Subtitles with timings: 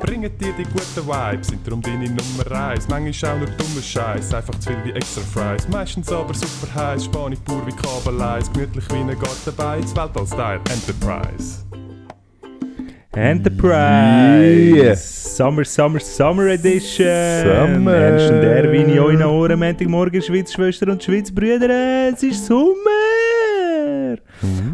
[0.00, 2.88] bringen dir die guten Vibes, sind darum deine Nummer 1.
[2.88, 5.68] Manchmal auch nur dummer Scheiß, einfach zu viel wie extra Fries.
[5.68, 11.64] Meistens aber super heiß, Spanisch pur wie Kabeleis, gemütlich wie ein Gartenbein, das Weltall-Style Enterprise.
[13.12, 14.76] Enterprise!
[14.76, 14.94] Yeah.
[14.94, 17.42] Summer, Summer, Summer Edition!
[17.42, 17.94] Summer.
[17.94, 22.99] Ernst und Erwin in euren Ohren, Montagmorgen, Schweiz, Schwester und Schweiz, Brüder, es ist Sommer!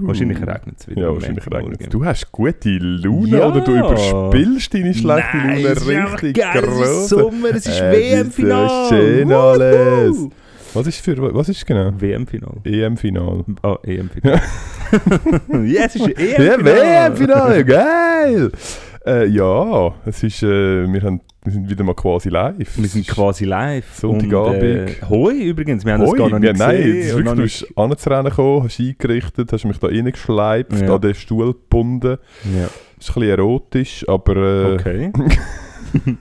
[0.06, 1.02] Wahrscheinlich regnet es wieder.
[1.02, 3.48] Ja, wahrscheinlich regnet Du hast gute Laune Ja.
[3.48, 7.08] oder du überspielst deine schlechte Nein, Laune es richtig geil, Es ist.
[7.10, 8.66] Sommer, es ist Äh, WM-Final!
[8.66, 10.28] das ist schön alles.
[10.74, 11.92] Was ist für, was ist genau?
[11.98, 12.56] WM-Final.
[12.64, 13.44] EM-Final.
[13.62, 14.40] Ah, EM-Final.
[15.66, 16.64] ja, es ist ein Ja, EM-Final!
[16.64, 18.52] WM-Final, geil!
[19.06, 22.76] Äh, ja, es ist, äh, wir, haben, wir sind wieder mal quasi live.
[22.76, 23.94] Wir sind quasi live.
[23.94, 24.62] Sonntagabend.
[24.62, 27.16] Äh, hoi übrigens, wir haben das Hoi, gar noch ja, nicht nein, gesehen.
[27.24, 30.94] wirklich, du bist anzurennen gekommen, hast eingerichtet, hast mich da reingeschleift, Ja.
[30.96, 32.18] an den Stuhl gebunden.
[32.52, 35.12] Ja, ist ein bisschen erotisch, aber äh, okay.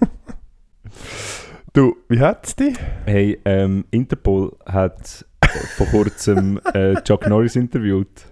[1.73, 2.75] du, wie hat's dich?
[3.05, 8.27] Hey, ähm, Interpol hat äh, vor kurzem äh, Chuck Norris interviewt.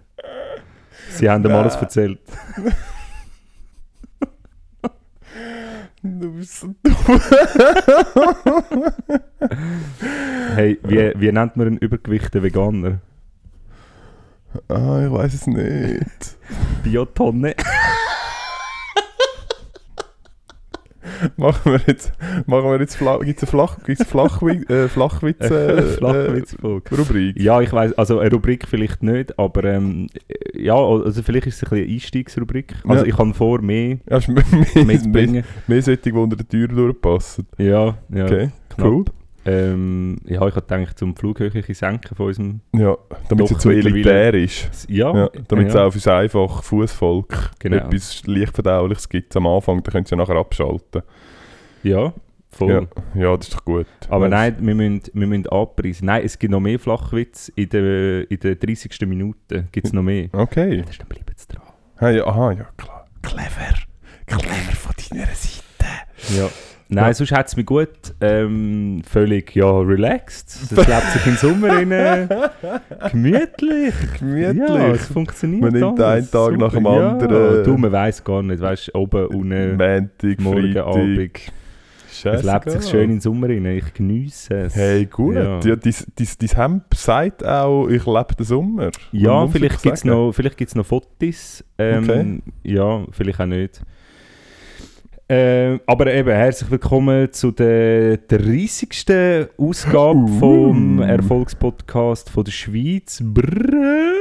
[1.09, 2.19] Sie haben ihm alles erzählt.
[6.03, 6.75] Du bist so
[10.55, 12.99] Hey, wie, wie nennt man einen übergewichten Veganer?
[14.67, 16.37] Ah, ich weiß es nicht.
[16.83, 17.55] Biotonne.
[21.37, 22.11] machen wir jetzt,
[22.45, 26.95] machen wir jetzt Flach, gibt's eine Flach, gibt's Flachwi äh, Flachwitz, äh, Flachwitzfolge.
[26.95, 27.39] äh, Rubrik?
[27.41, 30.07] Ja, ich weiß, also eine Rubrik vielleicht nicht, aber ähm,
[30.53, 32.75] ja, also vielleicht ist es ein eine Einstiegsrubrik.
[32.87, 33.09] Also Ja.
[33.09, 37.47] ich habe vor, mehr Ja, mehr, mehr, mehr, mehr solche, die unter der Tür durchpassen.
[37.57, 38.25] Ja, ja.
[38.25, 38.87] Okay, knapp.
[38.87, 39.05] cool.
[39.45, 42.61] Ähm, ja, ich habe gedacht, zum Flughöhe senken von unserem...
[42.73, 42.95] Ja,
[43.29, 43.95] damit es so mittlerweile.
[43.95, 44.89] elitär ist.
[44.89, 45.85] Ja, Ja, damit es ja.
[45.85, 47.77] auch für das einfache Fußvolk Genau.
[47.77, 51.01] etwas leicht verdauliches gibt am Anfang, dann können sie ja nachher abschalten.
[51.83, 52.13] Ja,
[52.51, 52.87] voll.
[53.15, 53.85] Ja, ja, das ist doch gut.
[54.07, 56.05] Aber Weißt- nein, wir müssen, wir müssen anpreisen.
[56.05, 57.49] Nein, es gibt noch mehr Flachwitz.
[57.55, 58.91] In der, in der 30.
[59.07, 60.29] Minute gibt es noch mehr.
[60.31, 60.83] Okay.
[60.87, 61.63] Das dann bleiben sie dran.
[61.97, 63.05] Hey, aha, ja, klar.
[63.21, 63.75] Clever.
[64.25, 65.63] Clever von deiner Seite.
[66.37, 66.49] Ja.
[66.93, 67.13] Nein, Ja.
[67.13, 67.89] sonst hat es mich gut.
[68.21, 70.49] Ähm, völlig, ja, relaxed.
[70.49, 71.89] Es lebt sich im Sommer rein.
[73.11, 73.93] Gemütlich.
[74.19, 74.67] Gemütlich.
[74.69, 76.33] Ja, es funktioniert Man nimmt alles.
[76.33, 77.09] einen Tag nach dem Ja.
[77.11, 77.63] anderen.
[77.63, 78.61] Du, man weiß gar nicht.
[78.61, 80.87] Weißt oben, unten, Montag, morgen, Freitag.
[80.87, 81.29] Abend.
[82.25, 83.65] Es lebt sich schön in den Sommer rein.
[83.65, 84.75] Ich geniesse es.
[84.75, 85.35] Hey, gut.
[85.35, 85.59] Ja.
[85.63, 85.75] Ja.
[85.75, 85.79] dein,
[86.15, 88.91] dein, dein Hemd sagt auch, ich lebe den Sommer.
[89.11, 91.63] Ja, vielleicht gibt es noch, vielleicht gibt's noch Fotos.
[91.77, 92.39] Ähm, Okay.
[92.63, 93.81] Ja, vielleicht auch nicht.
[95.35, 99.49] Ähm, aber eben, herzlich willkommen zu der 30.
[99.57, 103.19] Ausgabe vom Erfolgspodcast von der Schweiz.
[103.19, 104.13] Brrr.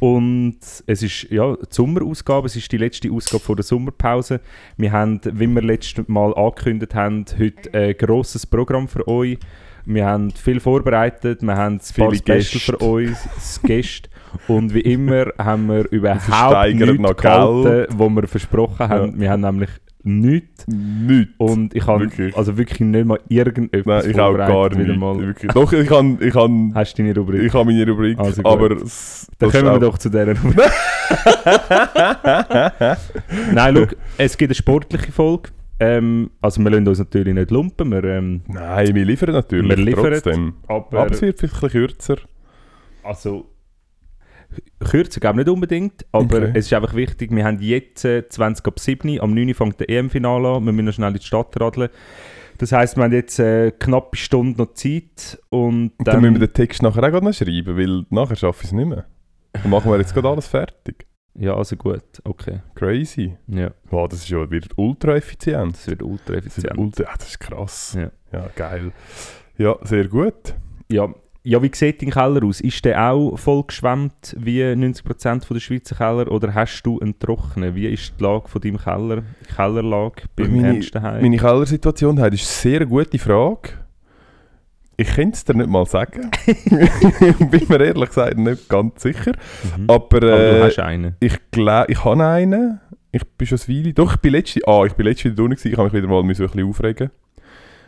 [0.00, 4.40] Und es ist ja die Sommerausgabe, es ist die letzte Ausgabe vor der Sommerpause.
[4.76, 9.38] Wir haben, wie wir letztes Mal angekündigt haben, heute ein grosses Programm für euch.
[9.86, 14.08] Wir haben viel vorbereitet, wir haben ein paar Viele Special für das Gäste.
[14.48, 19.12] Und wie immer haben wir überhaupt nichts gehalten, was wir versprochen haben.
[19.12, 19.20] Ja.
[19.20, 19.70] Wir haben nämlich
[20.04, 20.66] nichts.
[20.68, 21.32] Nichts.
[21.38, 22.36] Und ich habe Wirklich.
[22.36, 24.96] also wirklich nicht mal irgendetwas Nein, ich auch gar nicht.
[24.98, 25.34] mal.
[25.54, 27.42] Doch, ich habe ich kann, Hast du deine Rubrik?
[27.42, 28.68] ich kann meine Rubrik, Also aber...
[28.68, 30.56] Dann kommen wir doch zu dieser Rubrik.
[33.52, 33.86] Nein, schau,
[34.18, 35.50] es gibt eine sportliche Folge.
[35.80, 39.76] Ähm, also wir lassen uns natürlich nicht lumpen, wir, ähm, Nein, wir liefern natürlich Wir
[39.76, 40.54] liefern, trotzdem.
[40.68, 42.16] aber, Aber es wird ein bisschen kürzer.
[43.02, 43.46] also
[44.80, 46.50] kürzer glaube ich nicht unbedingt, aber Okay.
[46.54, 49.80] es ist einfach wichtig, wir haben jetzt äh, 20 ab 7, am 9 Uhr fängt
[49.80, 51.88] der EM-Finale an, wir müssen noch schnell in die Stadt radeln.
[52.58, 56.20] Das heisst, wir haben jetzt äh, knappe Stunde noch Zeit und Und dann, dann...
[56.22, 59.06] müssen wir den Text nachher auch noch schreiben, weil nachher schaffe ich es nicht mehr.
[59.52, 61.06] Dann machen wir jetzt gerade alles fertig.
[61.34, 62.60] ja, also gut, okay.
[62.76, 63.36] Crazy.
[63.48, 65.74] Ja, Wow, das ist ja, wird ultra effizient.
[65.74, 66.78] das wird ultra Das, wird effizient.
[66.78, 67.96] ultra, ah, das ist krass.
[67.98, 68.10] Ja.
[68.32, 68.92] ja, geil.
[69.58, 70.54] Ja, sehr gut.
[70.90, 71.12] Ja,
[71.46, 72.60] ja, wie sieht dein Keller aus?
[72.62, 77.74] Ist der auch voll geschwemmt wie 90% der Schweizer Keller oder hast du einen trockenen?
[77.74, 79.22] Wie ist die Lage von deinem Keller,
[79.54, 81.20] Kellerlage beim Meine- Ernst daheim?
[81.22, 83.70] Meine Kellersituation heute ist eine sehr gute Frage.
[84.96, 86.30] Ich könnte es dir nicht mal sagen.
[87.50, 89.32] Bin mir ehrlich gesagt nicht ganz sicher.
[89.76, 89.90] Mhm.
[89.90, 91.16] Aber, Aber du äh, hast einen.
[91.20, 92.80] ich glaube, ich habe einen.
[93.10, 93.92] Ich bin schon eine Weile.
[93.92, 95.68] Doch, ich bin letzte, ah, ich bin letzte wieder gewesen.
[95.70, 97.10] Ich habe mich wieder mal ein bisschen aufregen.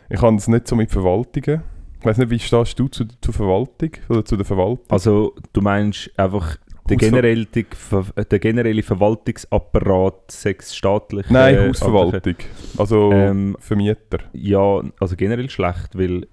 [0.09, 1.63] Ich habe es nicht so mit Verwaltungen.
[2.07, 4.79] Ich weiß nicht, wie stehst du zu, zur Verwaltung oder zu der Verwaltung?
[4.87, 6.55] Also du meinst einfach
[6.87, 11.33] der generelle, der generelle Verwaltungsapparat, sechs staatliche...
[11.33, 12.35] Nein, äh, Hausverwaltung.
[12.77, 14.19] Also Ähm, Vermieter.
[14.31, 16.25] Ja, also generell schlecht, weil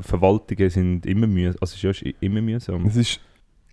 [0.00, 1.58] Verwaltungen sind immer mühsam.
[1.60, 2.86] Also es ist immer mühsam.
[2.86, 3.20] Es ist.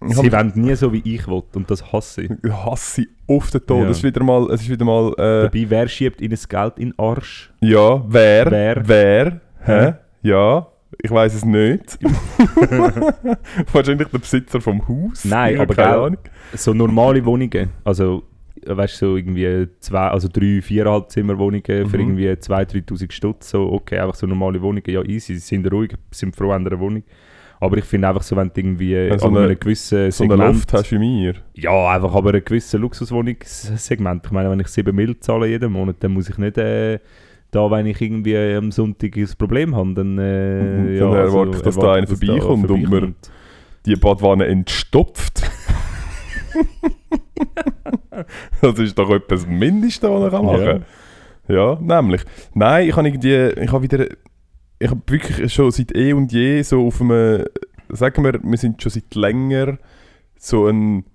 [0.05, 2.31] Ich Sie wollen nie so, wie ich will und das hasse ich.
[2.43, 3.83] ich hasse sie auf den Tod.
[3.83, 3.89] Ja.
[3.91, 6.77] Es ist wieder mal, es ist wieder mal äh, Dabei, wer schiebt ihnen das Geld
[6.79, 7.53] in den Arsch?
[7.61, 8.87] ja, wer, Wer?
[8.89, 9.85] wer, hä?
[9.85, 9.93] Hä?
[10.21, 10.67] Ja,
[11.01, 11.97] ich weiß es nicht.
[13.73, 15.25] Wahrscheinlich der Besitzer vom Haus.
[15.25, 16.17] Nein, aber keine Ahnung.
[16.53, 18.23] So normale Wohnungen, also
[18.65, 22.17] weißt du, so irgendwie zwei, also drei, viereinhalb Zimmerwohnungen für Mhm.
[22.17, 25.93] irgendwie 2'000, 3'000 Stutz, so okay, einfach so normale Wohnungen, ja easy, sie sind ruhig,
[26.11, 27.03] sind froh an einer Wohnung.
[27.59, 30.23] Aber ich finde einfach so, wenn du irgendwie Wenn so an eine- einem gewissen So
[30.23, 30.41] Segment...
[30.55, 31.35] Loft hast wie mir.
[31.53, 34.25] Ja, einfach aber ein gewisses Luxuswohnungssegment.
[34.25, 36.99] Ich meine, wenn ich 7 Mil zahle jeden Monat, dann muss ich nicht äh,
[37.55, 41.63] da, wenn ich irgendwie am Sonntag ein Problem habe, dann, äh, Dann ja, erwarte ich,
[41.63, 43.31] dass da einer dass da vorbeikommt und mir- vorbeikommt.
[43.85, 45.43] Die Badwanne entstopft.
[48.61, 50.85] das ist doch etwas das Mindeste, was er machen kann.
[51.47, 52.23] Ja, nämlich.
[52.53, 54.07] Nein, ich habe irgendwie, ich habe wieder,
[54.79, 57.45] ich habe wirklich schon seit eh und je so auf einem,
[57.89, 59.77] sagen wir, wir sind schon seit länger
[60.37, 61.05] so ein,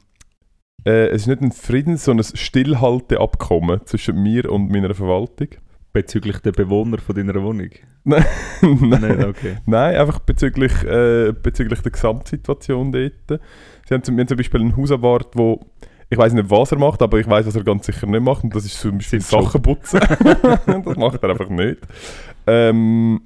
[0.86, 5.48] äh, es ist nicht ein Friedens-, sondern ein Stillhalteabkommen zwischen mir und meiner Verwaltung.
[5.92, 7.70] Bezüglich der Bewohner von deiner Wohnung?
[8.04, 8.24] Nein,
[8.62, 9.56] Nein, okay.
[9.66, 13.40] Nein, einfach bezüglich, äh, bezüglich der Gesamtsituation dort.
[13.88, 15.66] Sie haben zum, wir haben zum Beispiel einen Hausabwart, wo
[16.08, 18.42] ich weiß nicht, was er macht, aber ich weiß, was er ganz sicher nicht macht.
[18.42, 19.20] Und das ist zum Beispiel.
[19.20, 20.00] Sachen putzen.
[20.66, 21.78] das macht er einfach nicht.
[22.48, 23.20] Ähm,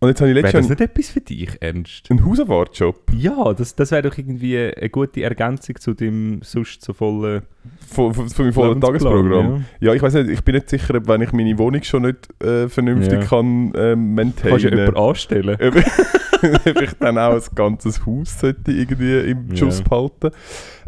[0.00, 2.10] und jetzt habe ich letztes das Jahr nicht etwas für dich, Ernst?
[2.10, 6.92] einen Hausabwartjob Ja, das, das wäre doch irgendwie eine gute Ergänzung zu deinem sonst so
[6.92, 7.42] vollen
[7.88, 9.64] von, von, von meinem vollen Tagesprogramm.
[9.80, 9.94] Ja.
[9.94, 12.68] ich weiß nicht, ich bin nicht sicher, ob wenn ich meine Wohnung schon nicht äh,
[12.68, 13.26] vernünftig Ja.
[13.26, 14.14] kann Ja.
[14.14, 14.50] maintainen.
[14.50, 15.58] Kannst du jemanden anstellen?
[15.60, 19.56] ob, ich dann auch ein ganzes Haus sollte irgendwie im Ja.
[19.56, 20.30] Schuss behalten.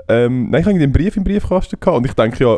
[0.08, 2.56] Ähm, nein, ich habe einen Brief im Briefkasten gehabt und ich denke ja,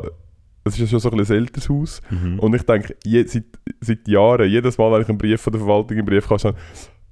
[0.64, 2.38] es ist ja schon so ein bisschen ein älteres Haus Mhm.
[2.38, 3.44] und ich denke je, seit,
[3.80, 6.58] seit Jahren, jedes Mal, wenn ich einen Brief von der Verwaltung im Briefkasten habe,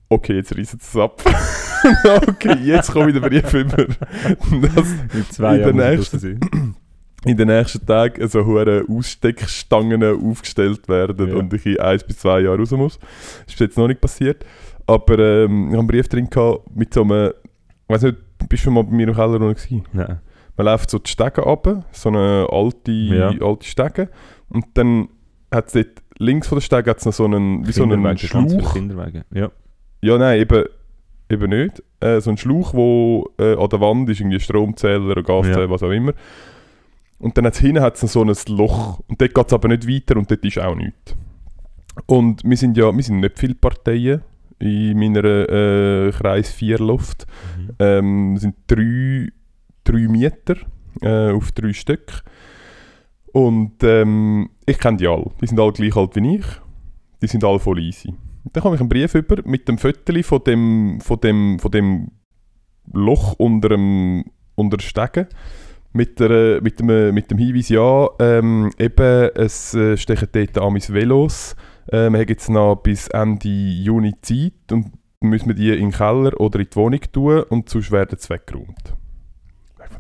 [0.08, 1.23] okay, jetzt reißen sie es ab.
[2.29, 3.76] okay, jetzt komme ich den Brief über.
[3.87, 6.75] Das, In zwei in der das nächsten-
[7.26, 11.35] in den nächsten Tagen so hohe Aussteckstangen aufgestellt werden Ja.
[11.37, 12.99] und ich in eins bis zwei Jahren raus muss.
[12.99, 13.08] Das
[13.41, 14.44] ist bis jetzt noch nicht passiert.
[14.87, 17.32] Aber ähm, ich habe einen Brief drin gehabt mit so einem,
[17.88, 18.17] ich weiß nicht,
[18.49, 19.85] bist du schon mal bei mir im Keller gewesen?
[19.93, 20.20] Nein.
[20.56, 23.29] Man läuft so die Stege runter, so eine alte, Ja.
[23.41, 24.08] alte Stege
[24.49, 25.09] und dann
[25.52, 28.75] hat es dort links von der Stege hat's noch so einen, wie so einen Schlauch.
[29.33, 29.50] Ja.
[30.02, 30.64] Ja, nein, eben,
[31.30, 31.83] eben nicht.
[32.00, 35.71] Äh, so ein Schlauch, wo äh, an der Wand ist, irgendwie Stromzähler, Gaszähler, Ja.
[35.71, 36.12] was auch immer.
[37.19, 39.00] Und dann hat's hinten hat's so ein Loch.
[39.09, 41.14] Und dort geht es aber nicht weiter und dort ist auch nichts.
[42.07, 44.23] Und wir sind ja, wir sind nicht viele Parteien
[44.59, 47.26] in meiner äh, Kreis 4 Luft.
[47.59, 47.71] Mhm.
[47.78, 49.28] Ähm, es sind drei,
[49.90, 50.56] drei Mieter
[51.02, 52.23] äh, auf drei Stück.
[53.32, 55.30] Und ähm, ich kenne die alle.
[55.40, 56.47] Die sind alle gleich alt wie ich.
[57.23, 58.14] Die sind alle voll easy.
[58.52, 62.11] Dann komme ich einen Brief über mit dem Foto von dem, von dem, von dem
[62.92, 65.28] Loch unter dem, unter der Stege.
[65.92, 70.73] Mit, der, mit, dem, mit dem Hinweis, ja, ähm, eben, es äh, stechen dort an
[70.73, 71.56] meine Velos.
[71.88, 75.90] Äh, wir haben jetzt noch bis Ende Juni Zeit und müssen wir die in den
[75.90, 79.00] Keller oder in die Wohnung tun und sonst werden sie weggeräumt.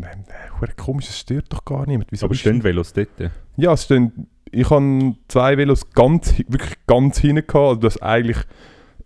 [0.02, 2.10] Dem, äh, komisch, das stört doch gar niemand.
[2.10, 3.08] Wieso Aber stehen Velos dort?
[3.56, 7.68] ja, es stehen, ich habe zwei Velos ganz, wirklich ganz hinten gehabt.
[7.68, 8.38] Also das eigentlich,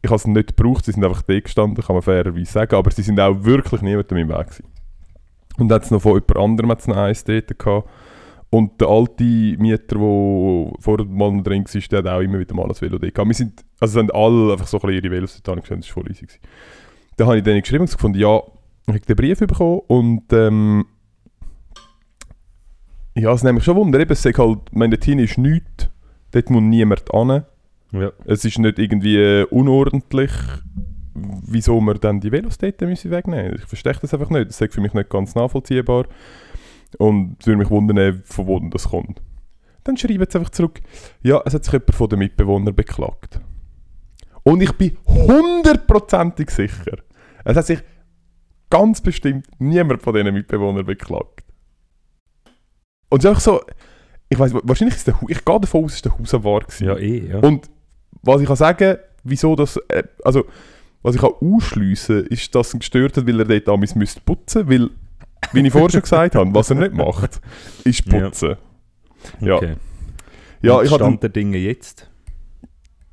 [0.03, 2.75] ich habe es nicht gebraucht, sie sind einfach da gestanden, kann man fairerweise sagen.
[2.75, 4.65] Aber sie sind auch wirklich niemandem im Weg gewesen.
[5.59, 7.89] Und dann hat es noch von jemand anderem hat's noch eins dort gehabt.
[8.51, 12.55] Und der alte Mieter, der vorher mal noch drin war, der hat auch immer wieder
[12.55, 13.29] mal ein Velo dort gehabt.
[13.29, 16.03] Wir sind, also es haben alle einfach so ein ihre Velos dort angestellt, das war
[16.03, 16.27] voll easy.
[16.27, 16.41] gewesen.
[17.17, 18.41] Dann habe ich denen geschrieben und gefunden, ja,
[18.87, 20.85] ich habe den Brief bekommen und ähm,
[23.17, 24.01] ja, es nimmt mich schon Wunder.
[24.01, 25.89] Eben, es sagt halt, meine Team ist nichts,
[26.33, 27.45] dort muss niemand an.
[27.93, 28.13] Ja.
[28.25, 30.33] Es ist nicht irgendwie äh, unordentlich,
[31.15, 33.63] wieso wir dann die Velos dort müssen wegnehmen müssen.
[33.63, 34.49] Ich verstehe das einfach nicht.
[34.49, 36.07] Das ist für mich nicht ganz nachvollziehbar.
[36.99, 39.23] Und es würde mich wundern, von wo das kommt.
[39.85, 40.81] Dann schreiben sie einfach zurück,
[41.23, 43.41] ja, es hat sich jemand von den Mitbewohnern beklagt.
[44.43, 46.99] Und ich bin hundertprozentig sicher,
[47.45, 47.81] es hat sich
[48.79, 51.45] ganz bestimmt niemand von diesen Mitbewohnern beklagt.
[53.09, 53.61] Und es ist einfach so,
[54.29, 56.67] ich weiß, wahrscheinlich ist der, Hu- ich gehe davon aus, es war der Hausabwart.
[56.67, 56.87] gewesen.
[56.87, 57.39] Ja, eh, ja.
[57.39, 57.71] Und
[58.23, 60.45] was ich kann sagen, wieso das, äh, also
[61.03, 64.69] was ich kann ausschliessen, ist, dass er gestört hat, weil er dort damals müsste putzen,
[64.69, 64.91] weil,
[65.53, 67.41] wie ich vorher schon gesagt habe, was er nicht macht,
[67.85, 68.57] ist putzen.
[69.41, 69.75] Ja, okay.
[70.63, 72.11] ja, Und ich habe Stand der Dinge jetzt?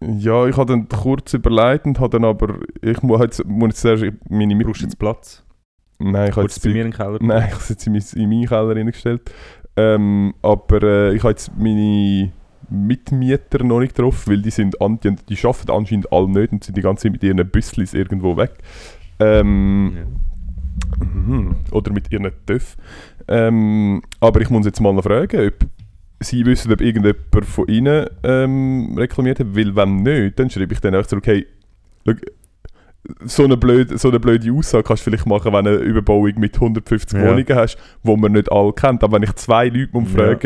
[0.04, 3.82] ja, ich habe dann kurz überlegt und habe dann aber, ich muss jetzt, muss jetzt
[3.82, 5.44] zuerst meine Mit Brauchst du jetzt Platz?
[6.04, 7.18] Nein, ich habe jetzt bei mir im Keller?
[7.22, 9.22] Nein, ich habe es jetzt in, mein, in meinen Keller reingestellt.
[9.78, 12.32] Ähm, aber äh, ich habe jetzt meine
[12.70, 16.64] Mitmieter noch nicht getroffen, weil die sind anti und die arbeiten anscheinend alle nicht und
[16.64, 18.54] sind die ganze Zeit mit ihren Büsselis irgendwo weg.
[19.20, 21.06] Ähm, Ja.
[21.06, 21.56] mhm.
[21.72, 22.76] Oder mit ihren TÜV.
[23.28, 25.54] Ähm, aber ich muss jetzt mal noch fragen, ob
[26.20, 30.80] sie wissen, ob irgendjemand von ihnen ähm, reklamiert hat, weil wenn nicht, dann schreibe ich
[30.80, 31.46] dann auch zurück, hey,
[32.06, 32.14] schau,
[33.26, 36.34] so eine, blöde, so eine blöde Aussage kannst du vielleicht machen, wenn du eine Überbauung
[36.38, 37.28] mit 150 Ja.
[37.28, 39.04] Wohnungen hast, wo man nicht alle kennt.
[39.04, 40.32] Aber wenn ich zwei Leute muss Ja.
[40.32, 40.44] ob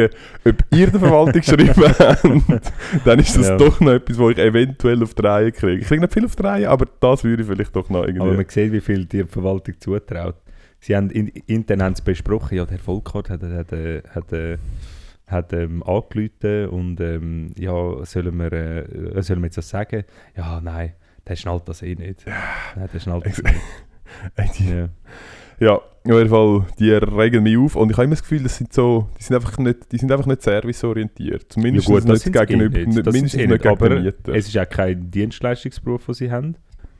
[0.71, 2.71] ihr der Verwaltung geschrieben habt,
[3.05, 3.57] dann ist das Ja.
[3.57, 5.81] doch noch etwas, wo ich eventuell auf die Reihe kriege.
[5.81, 8.21] Ich kriege nicht viel auf die Reihe, aber das würde ich vielleicht doch noch irgendwie...
[8.21, 10.35] Aber man sieht, wie viel die Verwaltung zutraut.
[10.79, 14.57] Sie haben in, intern haben besprochen, ja, der Volkart hat, hat, hat, äh,
[15.27, 20.03] hat ähm, angerufen und ähm, ja, sollen wir, äh, sollen wir jetzt das sagen?
[20.37, 20.93] Ja, nein,
[21.27, 22.25] der schnallt das eh nicht.
[22.75, 24.59] Nein, der schnallt das nicht.
[24.69, 24.89] Ja.
[25.57, 28.57] Ja, auf jeden Fall, die regen mich auf und ich habe immer das Gefühl, das
[28.57, 31.45] sind so, die sind einfach nicht, die sind einfach nicht serviceorientiert.
[31.53, 32.87] Zumindest Ja gut, nicht eh gegenüber, nicht.
[32.93, 34.33] mindestens eh nicht nicht, gegen Mieter.
[34.35, 36.55] Es ist auch kein Dienstleistungsberuf, den sie haben,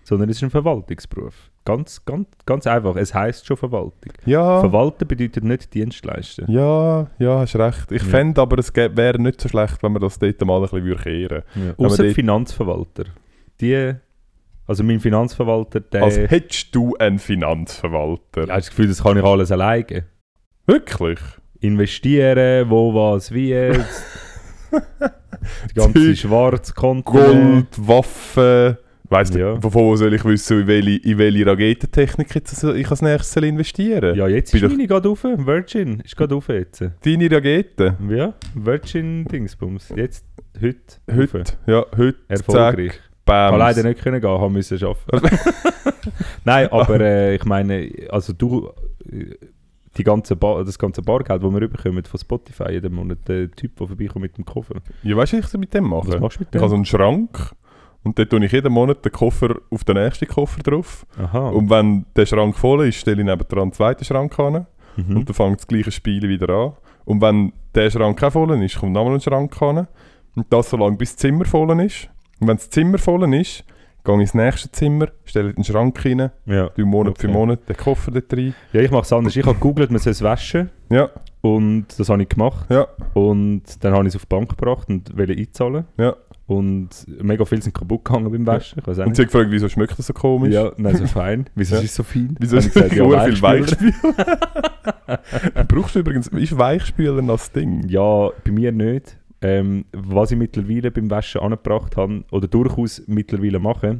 [0.05, 1.33] sondern es ist ein Verwaltungsberuf.
[1.65, 2.95] Ganz, ganz, ganz einfach.
[2.95, 4.13] Es heißt schon Verwaltung.
[4.25, 6.49] Ja, Verwalten bedeutet nicht Dienstleisten.
[6.49, 7.91] ja, ja, hast recht.
[7.91, 8.07] Ich Ja.
[8.07, 11.03] fände aber, es wäre nicht so schlecht, wenn man das dort mal ein bisschen würde
[11.03, 11.73] kehren Ja.
[11.85, 13.03] Außer Finanzverwalter.
[13.59, 13.95] Die,
[14.67, 18.43] also mein Finanzverwalter, der Als hättest du einen Finanzverwalter.
[18.43, 20.05] ich habe das Gefühl, das kann ich alles alleine.
[20.67, 21.19] Wirklich?
[21.59, 23.49] Investieren, wo, was, wie.
[24.71, 27.11] die ganze Schwarzkonto.
[27.11, 28.77] Gold, Waffen.
[29.07, 29.61] Weiss nicht, Ja.
[29.61, 34.15] wovon soll ich wissen, in welche, in welche Raketentechnik jetzt ich als nächstes soll investieren
[34.15, 35.23] Ja, jetzt Bin ist meine gerade auf.
[35.23, 36.81] Virgin ist gerade auf jetzt.
[37.03, 37.93] Deine Raketen?
[38.09, 39.93] Ja, Virgin Dingsbums.
[39.95, 40.25] Jetzt,
[40.59, 40.79] heute,
[41.15, 41.37] Heute?
[41.37, 41.57] rauf.
[41.67, 42.17] Ja, heute.
[42.27, 42.93] Erfolgreich.
[42.93, 43.51] Zack, Ich bam.
[43.51, 45.39] kann leider nicht können gehen, haben müssen arbeiten.
[46.45, 48.69] Nein, aber äh, ich meine, also du,
[49.97, 53.87] die ganze das ganze Bargeld, das wir rüberkommen von Spotify jeden Monat, der Typ, der
[53.87, 54.75] vorbeikommt mit dem Koffer.
[55.01, 56.07] Ja, weißt du, was ich mit dem mache?
[56.07, 56.79] Was machst du mit Ich habe so dem?
[56.79, 57.55] einen Schrank
[58.03, 61.07] und dort tue ich jeden Monat den Koffer auf den nächsten Koffer drauf.
[61.17, 61.49] Aha.
[61.49, 64.67] Und wenn der Schrank voll ist, stelle ich nebendran einen zweiten Schrank an
[64.97, 65.17] mhm.
[65.17, 66.73] und dann fängt das gleiche Spiel wieder an.
[67.05, 69.87] Und wenn der Schrank auch voll ist, kommt nochmal ein Schrank an.
[70.35, 72.09] Und das so lange, bis das Zimmer voll ist.
[72.39, 73.63] Und wenn das Zimmer voll ist,
[74.03, 76.69] gehe ich ins nächste Zimmer, stelle den Schrank rein, ja.
[76.69, 77.33] tue Monat für Okay.
[77.37, 78.53] Monat den Koffer dort rein.
[78.73, 79.35] ja, ich mache es anders.
[79.35, 80.69] Ich habe gegoogelt, man soll es waschen.
[80.91, 81.09] Ja,
[81.41, 82.69] Und das habe ich gemacht.
[82.69, 85.85] ja, Und dann habe ich es auf die Bank gebracht und wollte einzahlen.
[85.97, 86.15] ja.
[86.47, 86.89] Und
[87.23, 88.77] mega viel sind kaputt gegangen beim Waschen.
[88.77, 90.53] Ich weiß auch Und sie hat gefragt, wieso schmeckt das so komisch?
[90.53, 91.47] Ja, nein, so fein.
[91.55, 91.81] Wieso Ja.
[91.81, 92.35] ist es so fein?
[92.39, 93.93] Wieso ist gesagt, ja, viel Weichspüler.
[94.03, 95.65] Weichspüler?
[95.67, 97.87] Brauchst du übrigens, ist Weichspüler das Ding?
[97.87, 99.17] Ja, bei mir nicht.
[99.41, 103.99] Ähm, was ich mittlerweile beim Waschen angebracht habe, oder durchaus mittlerweile mache,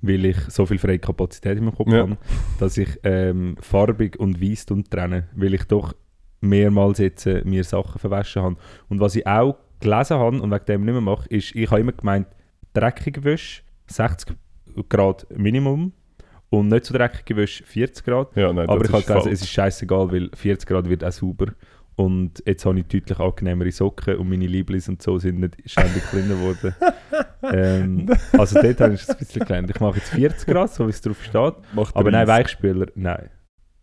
[0.00, 2.00] weil ich so viel freie Kapazität in meinem Kopf Ja.
[2.00, 2.18] habe,
[2.58, 5.94] dass ich ähm, farbig und weiß und trenne, weil ich doch
[6.40, 8.56] mehrmals jetzt äh, mir Sachen verwaschen habe.
[8.88, 11.80] Und was ich auch gelesen habe und wegen dem nicht mehr mache, ist, ich habe
[11.80, 12.26] immer gemeint,
[12.74, 14.36] dreckige Wäsche 60
[14.88, 15.92] Grad Minimum
[16.50, 18.36] und nicht so dreckige Wäsche 40 Grad.
[18.36, 19.32] Ja, nein, Aber ich habe gelesen, falsch.
[19.34, 21.52] es ist scheißegal, weil 40 Grad wird auch sauber.
[22.02, 26.02] Und jetzt habe ich deutlich angenehmere Socken und meine Lieblis und so sind nicht ständig
[26.10, 26.74] kleiner geworden.
[27.42, 29.70] ähm, also dort habe ich es ein bisschen gelernt.
[29.70, 31.54] Ich mache jetzt 40 Grad, so wie es drauf steht.
[31.74, 32.28] Macht Aber nein, 30.
[32.28, 33.30] Weichspüler, nein.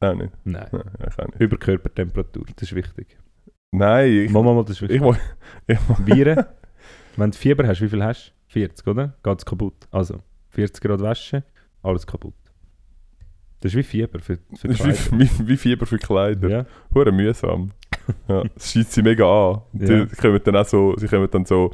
[0.02, 0.34] Nein, nicht.
[0.44, 0.68] Nein.
[0.72, 1.40] Nein, ich auch nicht.
[1.40, 3.18] Über Körpertemperatur, das ist wichtig.
[3.72, 5.02] Nein, ich, Mama, mal, das ist ich, wichtig.
[5.68, 6.44] mach- Viren,
[7.16, 8.52] wenn du Fieber hast, wie viel hast du?
[8.54, 9.14] 40, oder?
[9.24, 9.88] Geht es kaputt.
[9.92, 11.44] Also, 40 Grad waschen,
[11.84, 12.34] alles kaputt.
[13.62, 14.92] Das ist wie Fieber für, für das Kleider.
[14.94, 16.50] ist wie, wie, wie Fieber für Kleider.
[16.50, 16.66] Ja.
[16.94, 17.72] Hure mühsam.
[18.28, 19.62] Ja, es schießt sie mega an.
[19.74, 20.06] Und Ja.
[20.06, 21.72] Die kommen dann auch so, sie kommen dann so...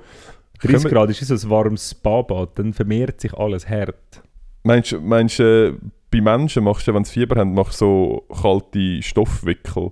[0.62, 4.24] 30 Kommen- Grad ist so ein warmes Spa-Bad, dann vermehrt sich alles hart.
[4.63, 5.74] Meinst du, meinst, äh,
[6.10, 9.92] bei Menschen machst du, wenn sie Fieber haben, machst du so kalte Stoffwickel?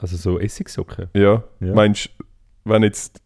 [0.00, 1.08] Also so Essigsocken.
[1.14, 1.42] Ja.
[1.60, 1.74] Ja.
[1.74, 2.24] Meinst du,
[2.70, 3.20] wenn jetzt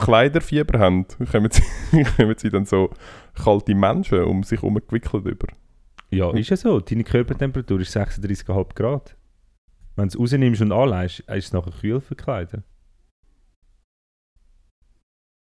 [0.00, 1.62] Kleider Fieber haben, kommen sie,
[2.16, 2.90] kommen sie dann so
[3.34, 5.46] kalte Menschen um sich herum gewickelt über?
[6.10, 6.80] Ja, ist ja so.
[6.80, 9.14] Deine Körpertemperatur ist 36,5 Grad.
[9.96, 12.62] Wenn du es rausnimmst und anlegst, ist es nachher kühl für Kleider.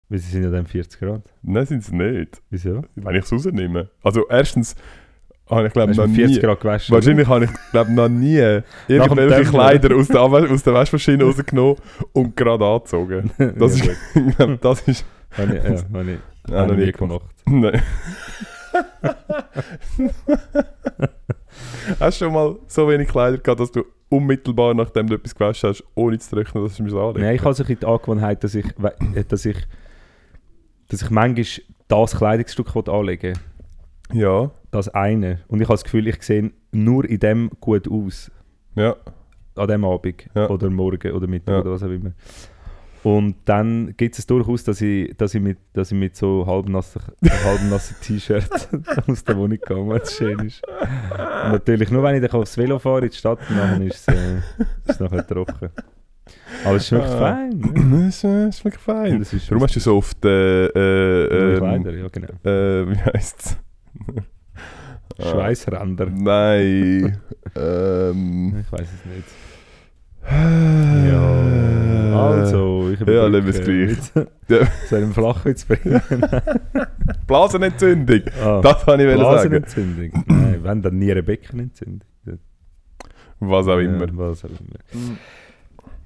[0.09, 1.33] Weil sie sind ja dann 40 Grad.
[1.41, 2.41] Nein, sind sie nicht.
[2.49, 2.83] Wieso?
[2.95, 3.89] Wenn ich es rausnehme.
[4.03, 4.75] Also erstens
[5.49, 6.15] habe ich glaube noch nie...
[6.15, 6.93] 40 Grad gewaschen?
[6.93, 8.35] Wahrscheinlich habe ich glaube noch nie
[8.89, 9.49] irgendwelche.
[9.49, 11.77] Kleider aus der, aus der Waschmaschine rausgenommen
[12.11, 13.31] und gerade angezogen.
[13.57, 15.05] Das, ja, ist, ich glaube, das ist...
[15.37, 17.25] Habe ich, ja, habe ich, Ja, noch nie nie gemacht.
[17.45, 17.81] Nein.
[21.99, 25.69] Hast du schon mal so wenig Kleider gehabt, dass du unmittelbar nachdem du etwas gewaschen
[25.69, 28.55] hast, ohne zu trocknen, dass du mir anlegen Nein, ich habe so die Angewohnheit, dass
[28.55, 28.65] ich,
[29.27, 29.57] dass ich,
[30.89, 31.45] dass ich manchmal
[31.87, 33.35] das Kleidungsstück anlegen
[34.11, 34.21] will.
[34.21, 35.39] Ja, Das eine.
[35.47, 38.31] Und ich habe das Gefühl, ich sehe nur in dem gut aus.
[38.75, 38.95] ja.
[39.55, 40.29] An dem Abend.
[40.33, 40.49] Ja.
[40.49, 41.59] Oder morgen oder Mittag Ja.
[41.59, 42.13] oder was auch immer.
[43.03, 47.01] Und dann gibt es durchaus, dass ich, dass ich, mit, dass ich mit so halbnassen,
[48.01, 48.69] T-Shirt
[49.07, 50.61] aus der Wohnung gehe, wenn es schön ist.
[50.67, 54.15] Und natürlich nur, wenn ich dann aufs Velo fahre in die Stadt, dann ist es,
[54.15, 54.43] äh, ist
[54.85, 55.69] es nachher trocken.
[56.63, 57.17] Aber es schmeckt Ah.
[57.17, 57.49] fein.
[57.57, 58.05] Ne?
[58.11, 59.17] Das äh, schmeckt fein.
[59.19, 60.23] Das ist Warum hast du so oft...
[60.23, 62.27] Äh, äh, Nur ähm, Kleider, ja genau.
[62.43, 63.57] äh, wie heisst
[65.17, 65.31] es?
[65.31, 66.05] Schweißränder.
[66.05, 67.17] Nein.
[67.55, 69.27] ähm, Ich weiß es nicht.
[70.29, 72.29] Ja.
[72.29, 74.25] Also, ich Ja, nehmen wir es gleich.
[74.47, 74.67] Ja.
[74.89, 76.01] Soll ich einen Flachwitz bringen?
[77.27, 78.21] Blasenentzündung.
[78.43, 79.49] Ah, Das kann ich wollen sagen.
[79.49, 80.23] Blasenentzündung.
[80.27, 82.07] Nein, wenn dann Nierenbeckenentzündung.
[83.39, 84.05] Was auch immer.
[84.05, 84.59] Ja, was auch immer.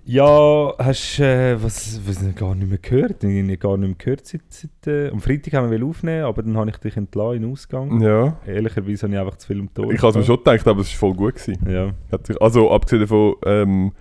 [0.07, 3.23] Ja, hast du äh, was, was ich gar nicht mehr gehört?
[3.23, 6.43] Ich habe gar nicht mehr gehört seit, seit äh, am Freitag haben wir aufnehmen, aber
[6.43, 7.99] dann habe ich dich entlassen in den Ausgang.
[8.01, 8.37] Ja.
[8.45, 9.91] Ehrlicherweise habe ich einfach zu viel am Tor.
[9.91, 11.35] Ich habe es mir schon gedacht, aber es war voll gut.
[11.35, 11.57] Gewesen.
[11.67, 11.91] Ja,
[12.39, 13.91] Also, abgesehen davon, ähm,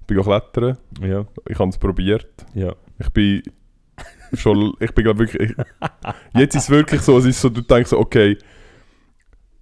[0.00, 0.78] ich bin gegangen klettern.
[1.00, 2.44] ja, Ich habe es probiert.
[2.54, 2.74] ja.
[2.98, 3.42] Ich bin
[4.34, 5.56] schon, ich bin glaube wirklich, ich,
[6.34, 8.36] jetzt ist es wirklich so, es ist so, du denkst so, okay,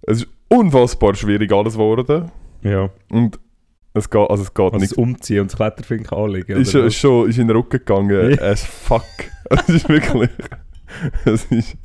[0.03, 2.31] es ist unfassbar schwierig alles geworden
[2.63, 2.89] ja.
[3.09, 3.39] und
[3.93, 4.91] es geht, also es geht Also nicht.
[4.91, 6.57] das Umziehen und das Kletterfink anlegen.
[6.61, 9.03] Ist, ist schon ist in den Rücken gegangen, as fuck.
[9.49, 10.29] Es ist wirklich,
[11.25, 11.75] es ist,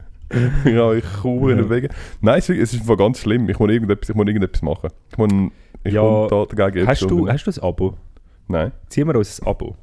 [0.65, 1.57] ja, ich kaum Ja.
[1.57, 1.89] bewegen.
[2.21, 3.49] Nein, es ist, es ganz schlimm.
[3.49, 4.91] Ich muss irgendetwas, ich muss irgendetwas machen.
[5.11, 5.33] Ich muss,
[5.83, 7.95] ich Ja, muss da dagegen hast, du, hast du ein Abo?
[8.47, 8.71] Nein.
[8.89, 9.75] Ziehen wir uns ein Abo.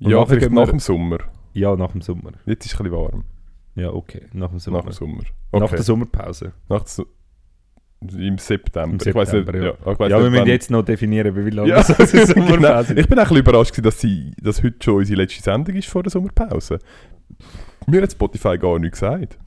[0.00, 1.18] Und Ja, vielleicht nach dem Sommer.
[1.52, 2.32] Ja, nach dem Sommer.
[2.46, 3.24] Jetzt ist es ein bisschen warm.
[3.74, 4.22] Ja, okay.
[4.32, 4.78] Nach dem Sommer.
[4.78, 5.22] Nach dem Sommer.
[5.52, 5.76] Nach Okay.
[5.76, 6.52] der Sommerpause.
[6.68, 7.04] Nach der
[8.16, 8.92] Im September.
[9.02, 9.74] Im ich weiß nicht, September, ja.
[9.84, 9.92] ja.
[9.92, 12.46] ich weiss Ja, wir nicht, müssen wann- jetzt noch definieren, wie lange Ja, so eine
[12.46, 12.80] genau.
[12.82, 15.74] Ich bin auch ein bisschen überrascht, gewesen, dass, sie, dass heute schon unsere letzte Sendung
[15.74, 16.78] ist vor der Sommerpause.
[17.86, 19.38] Mir hat Spotify gar nichts gesagt.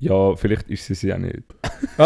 [0.00, 1.42] Ja, vielleicht ist sie sie auch nicht.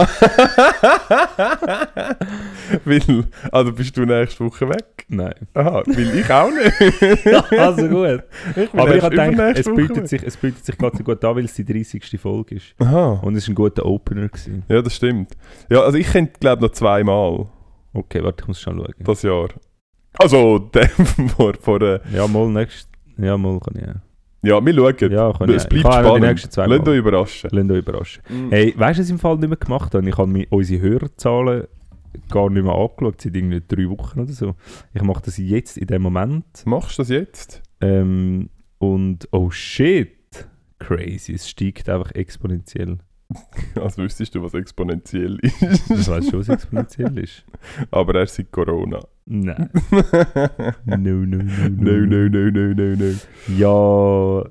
[2.85, 5.05] weil, also bist du nächste Woche weg?
[5.09, 5.35] Nein.
[5.55, 7.27] Aha, weil ich auch nicht.
[7.59, 8.23] also gut.
[8.57, 11.25] Ich Aber ich erst habe gedacht, übernächste es bietet, sich, es bietet sich so gut
[11.25, 12.19] an, weil es die 30.
[12.21, 12.75] Folge ist.
[12.79, 14.29] Aha, Und es war ein guter Opener.
[14.29, 14.65] Gewesen.
[14.69, 15.37] ja, das stimmt.
[15.71, 17.47] Ja, also ich kenne, glaube noch zweimal
[17.93, 18.95] Okay, warte, ich muss schon schauen.
[18.99, 19.49] das Jahr.
[20.19, 22.89] Also, der vor, vor äh, Ja, mal nächstes.
[23.17, 23.95] Ja, mal kann ich ja.
[24.43, 25.13] Ja, wir schauen.
[25.13, 26.53] Ja, kann es bleibt kann noch die nächsten spannend.
[26.53, 27.51] zwei Lasst euch überraschen.
[27.53, 28.23] Lasst euch überraschen.
[28.51, 30.09] Hey, weißt du, was ich im Fall nicht mehr gemacht habe?
[30.09, 31.65] Ich habe mir unsere Hörerzahlen
[32.31, 34.55] gar nicht mehr angeschaut, seit irgendwie drei Wochen oder so.
[34.95, 36.45] Ich mache das jetzt in dem Moment.
[36.65, 37.63] Machst du das jetzt?
[37.81, 40.47] Ähm, und oh shit,
[40.79, 42.99] crazy, es steigt einfach exponentiell.
[43.75, 45.61] Als wüsstest du, was exponentiell ist.
[45.91, 47.45] Ich weiß schon, was exponentiell ist.
[47.91, 49.01] Aber erst seit Corona.
[49.31, 49.69] Nein.
[50.87, 51.69] No, no, no, no.
[51.69, 53.15] No, no, no, no, no, no.
[53.57, 54.51] Ja.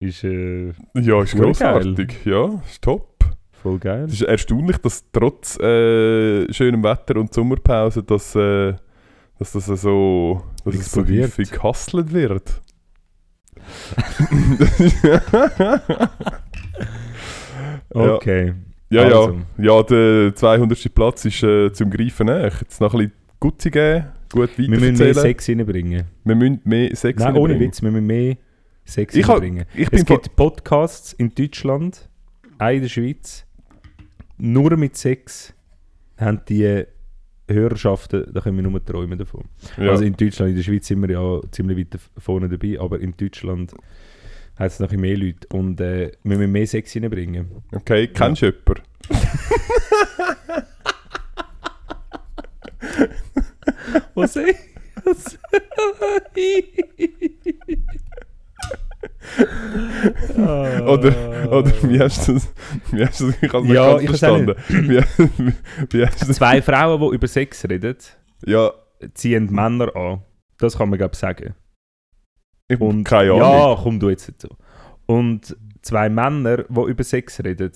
[0.00, 2.24] Ist äh, Ja, ist Voll grossartig.
[2.26, 3.24] Ja, ist top.
[3.52, 4.04] voll geil.
[4.04, 8.74] Es ist erstaunlich, dass trotz äh, schönem Wetter und Sommerpause, dass, äh,
[9.38, 12.60] dass das so, dass es so häufig gehustelt wird.
[17.94, 18.54] ja, Okay.
[18.90, 19.38] ja, Also.
[19.58, 19.76] ja.
[19.76, 20.94] ja, der 200.
[20.94, 22.52] Platz ist äh, zum Greifen näher.
[22.60, 23.12] Jetzt noch ein bisschen
[23.44, 25.12] Gutzi geben, gut Wir müssen mehr.
[25.14, 26.04] Sex reinbringen.
[26.24, 27.60] Wir müssen mehr Sex Nein, ohne.
[27.60, 28.36] Witz, wir müssen mehr
[28.86, 29.66] Sex Ich hab- reinbringen.
[29.74, 32.08] Ich bin Es gibt Podcasts in Deutschland,
[32.58, 33.44] auch in der Schweiz,
[34.38, 35.52] nur mit Sex
[36.16, 36.84] haben die
[37.46, 39.44] Hörerschaften, da können wir nur träumen davon.
[39.76, 39.90] ja.
[39.90, 43.14] Also in Deutschland, in der Schweiz sind wir ja ziemlich weit vorne dabei, aber in
[43.14, 43.74] Deutschland
[44.56, 47.46] hat es noch mehr Leute und äh, wir müssen mehr Sex reinbringen.
[47.72, 48.82] Okay, kennst du jemanden?
[54.14, 54.56] Was ich?
[55.04, 55.38] Was?
[60.86, 62.52] Oder, oder wie hast du das?
[62.90, 63.42] Wie hast du das?
[63.42, 64.54] Ich habe Ja, ich ganz auch verstanden.
[64.68, 65.02] Wie,
[65.90, 66.32] wie hast du?
[66.32, 67.96] Zwei Frauen, die über Sex reden,
[68.46, 68.72] Ja,
[69.14, 70.22] ziehen Männer an.
[70.58, 71.54] Das kann man, glaube ich, sagen.
[72.68, 73.40] ich Und, keine Ahnung.
[73.40, 74.48] Ja, komm du jetzt so.
[75.06, 77.72] Und zwei Männer, die über Sex reden,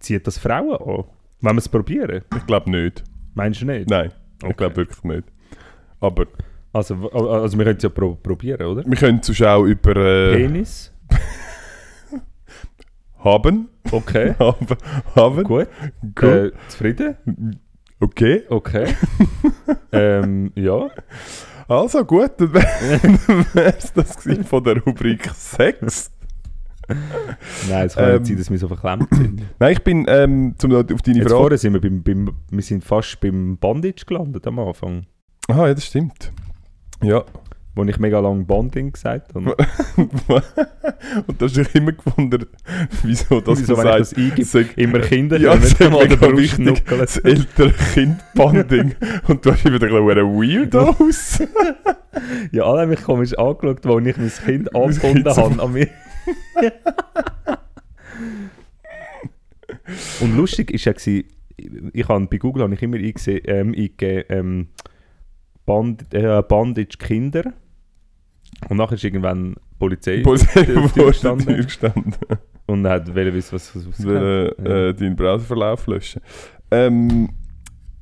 [0.00, 1.04] ziehen das Frauen an.
[1.40, 2.22] Wenn wir es probieren.
[2.36, 3.04] Ich glaube nicht.
[3.34, 3.88] Meinst du nicht?
[3.90, 4.54] Nein, ich Okay.
[4.56, 5.24] glaube wirklich nicht.
[6.00, 6.26] Aber
[6.72, 8.84] Also, also wir können es ja pro probieren, oder?
[8.84, 10.92] Wir können sonst auch über äh, Penis.
[13.18, 13.68] haben.
[13.90, 14.66] Okay, haben.
[15.14, 15.44] Haben.
[15.44, 15.68] gut.
[16.14, 16.24] Gut.
[16.24, 17.60] Äh, zufrieden?
[18.00, 18.42] Okay.
[18.48, 18.94] Okay.
[19.92, 20.88] ähm, ja.
[21.68, 24.16] Also gut, dann wäre es das
[24.46, 26.10] von der Rubrik Sex.
[27.70, 29.42] Nein, es kann Ähm, nicht sein, dass wir so verklemmt sind.
[29.58, 31.36] Nein, ich bin, ähm, zum auf deine Jetzt Frage...
[31.40, 35.06] vorher sind wir, beim, beim, wir sind fast beim Bondage gelandet am Anfang.
[35.48, 36.32] Aha, ja, das stimmt.
[37.02, 37.24] Ja.
[37.76, 39.56] Wo ich mega lang Bonding gesagt habe.
[39.96, 42.46] Und da hast du dich immer gewundert,
[43.02, 46.06] wieso das Wieso, wenn ich sagst, das eingebe, sag- immer Kinder Ja, das ist mal
[46.06, 46.84] mega wichtig.
[46.86, 48.94] das ältere Kind-Bonding.
[49.26, 51.42] Und du hast immer gedacht, weird aus.
[52.52, 55.88] Ja, alle haben mich komisch angeschaut, als ich mein Kind angebunden Kind habe an mir.
[60.20, 61.24] Und lustig ist ja, gewesen,
[61.92, 64.68] ich habe bei Google habe ich immer eingesehen, ähm, eingegeben, ähm,
[65.66, 67.52] Band, äh, Bandage Kinder.
[68.68, 71.56] Und nachher ist irgendwann Polizei Polizei gestanden.
[71.56, 72.14] Gestanden.
[72.66, 74.88] und hat wollte wissen, was was was Will, Ja.
[74.88, 76.20] äh, deinen Browserverlauf löschen.
[76.70, 77.30] Ähm,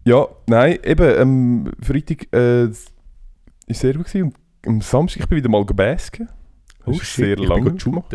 [0.04, 2.92] ja, nein, eben, ähm, Freitag äh, ist
[3.68, 4.24] sehr gut gewesen.
[4.24, 4.34] Und
[4.66, 6.28] am Samstag ich bin wieder mal gebasken.
[6.86, 8.12] Das ist sehr Oh, ich lange bin gemacht.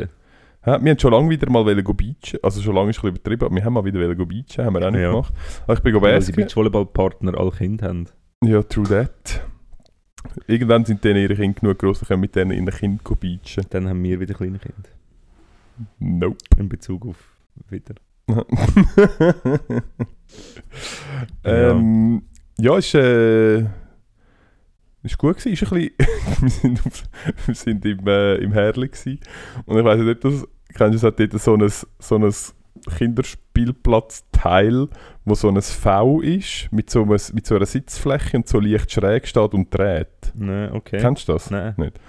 [0.66, 2.40] Ja, wir haben schon lange wieder mal beachen.
[2.44, 4.66] Also schon lange ist ein bisschen übertrieben, aber wir haben mal wieder beachen.
[4.66, 5.12] Haben wir auch nicht Ja.
[5.12, 5.34] gemacht.
[5.64, 6.32] Aber ich bin Weil die.
[6.34, 8.06] Beachvolleyballpartner alle Kinder haben.
[8.44, 9.42] Ja, true that.
[10.46, 13.66] Irgendwann sind dann ihre Kinder genug groß, können mit denen ihren Kind go beachen.
[13.70, 14.90] Dann haben wir wieder kleine Kinder.
[16.00, 16.38] Nope.
[16.58, 17.16] In Bezug auf
[17.70, 17.96] wieder.
[21.44, 22.24] ähm,
[22.60, 23.66] ja, ist, äh,
[25.04, 25.54] ist gut gewesen.
[25.54, 27.04] Ist ein bisschen, wir sind, auf,
[27.46, 29.20] wir sind im, äh, im Herrli gewesen.
[29.66, 32.34] Und ich weiss nicht, das, kennst du dort so ein, so ein
[32.98, 34.88] Kinderspielplatzteil,
[35.26, 38.92] wo so ein V ist, mit so, einem, mit so einer Sitzfläche und so leicht
[38.92, 40.34] schräg steht und dreht.
[40.36, 41.00] Nein, okay.
[41.00, 41.52] Kennst du das?
[41.52, 41.74] Nein.
[41.78, 42.00] Nicht.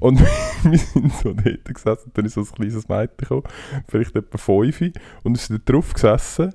[0.00, 0.20] Und
[0.62, 3.42] wir sind so dort gesessen, und dann ist so ein kleines Mädchen gekommen,
[3.86, 4.80] vielleicht etwa fünf,
[5.22, 6.52] und ist dort drauf gesessen.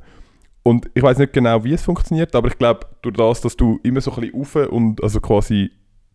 [0.67, 3.79] Und ich weiß nicht genau, wie es funktioniert, aber ich glaube, durch das, dass du
[3.83, 5.69] immer so ein bisschen rauf und also quasi,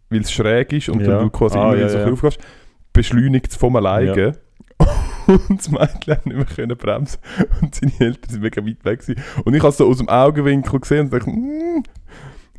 [0.08, 1.06] weil es schräg ist und Ja.
[1.06, 2.10] dann du quasi Ah, immer ja, so ein ja.
[2.10, 2.40] bisschen raufgehst,
[2.92, 4.32] beschleunigt es vom alleine.
[5.26, 7.20] Und das Mädchen hat nicht mehr können bremsen
[7.60, 9.22] und seine Eltern sind mega weit weg gewesen.
[9.44, 11.84] Und ich habe es so aus dem Augenwinkel gesehen und dachte, mm,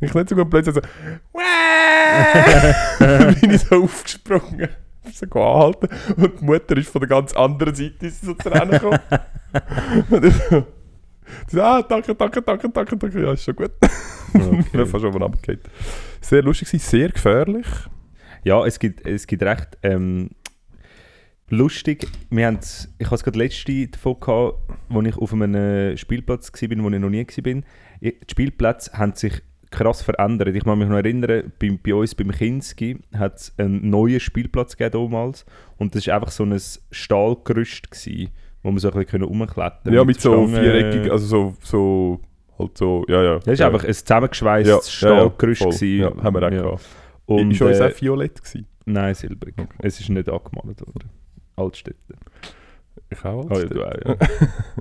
[0.00, 0.80] ich nicht so gut plötzlich so,
[3.40, 4.68] bin ich so aufgesprungen,
[5.12, 9.00] so angehalten und die Mutter ist von der ganz anderen Seite so zu rennen gekommen.
[11.56, 13.72] ah, danke, danke, danke, danke, danke, ja, ist schon gut.
[14.34, 14.86] Okay.
[14.86, 15.60] fast oben runtergefallen.
[16.22, 17.66] Sehr lustig, sehr gefährlich.
[18.44, 20.30] Ja, es gibt, es gibt recht ähm,
[21.50, 22.08] lustig.
[22.30, 26.82] Wir haben's, ich hatte es gerade letzte davon gehabt, als ich auf einem Spielplatz war,
[26.82, 27.62] wo ich noch nie war.
[28.00, 30.54] Die Spielplätze haben sich krass verändert.
[30.54, 34.76] Ich kann mich noch erinnern, bei, bei uns beim Kinski hat es einen neuen Spielplatz
[34.76, 35.44] gegeben damals.
[35.78, 38.30] Und das war einfach so ein Stahlgerüst, gewesen,
[38.62, 40.62] wo man so ein bisschen rumklettern Ja, mit so Stangen.
[40.62, 42.20] viereckig, also so, so,
[42.58, 43.34] halt so, ja, ja.
[43.38, 43.66] Das war ja.
[43.66, 45.62] einfach ein zusammengeschweißtes ja, Stahlgerüst.
[45.62, 45.72] voll.
[45.72, 45.98] gewesen.
[46.00, 46.62] Ja, haben wir auch Ja.
[46.62, 46.86] gehabt.
[47.26, 48.66] Und, ist äh, auch violett gewesen?
[48.84, 49.54] Nein, silbrig.
[49.56, 49.68] Okay.
[49.80, 51.08] Es ist nicht angemalt worden.
[51.56, 52.14] Altstädte.
[53.10, 53.46] Ich auch.
[53.50, 54.16] Oh, ja, du auch, ja.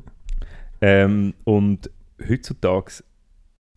[0.81, 1.89] ähm, und
[2.27, 3.03] heutzutage,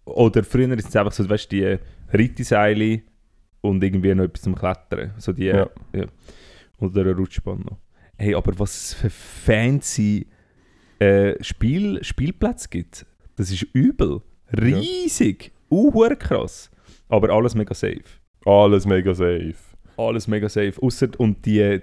[0.07, 1.79] oder früher ist es einfach so, weißt du, die
[2.17, 3.03] Reiteseile
[3.61, 5.13] und irgendwie noch etwas zum Klettern.
[5.19, 5.69] So die, Ja.
[5.95, 6.05] ja.
[6.79, 7.79] Oder eine Rutschbahn noch.
[8.17, 10.27] Hey, aber was es für fancy
[10.99, 14.21] äh, Spiel, Spielplätze gibt, das ist übel.
[14.53, 15.53] Riesig.
[15.71, 16.71] Uh, krass.
[17.09, 18.03] Aber alles mega safe.
[18.45, 19.55] Alles mega safe.
[19.97, 20.75] Alles mega safe.
[20.81, 21.81] Ausser, und die,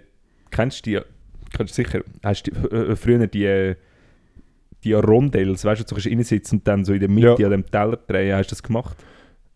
[0.49, 0.99] kennst du die,
[1.55, 3.73] kennst du sicher, hast du äh, früher die,
[4.83, 7.45] die Rondels, weißt du, du kannst reinsitzen und dann so in der Mitte Ja.
[7.47, 8.97] an dem Teller drehen, hast du das gemacht?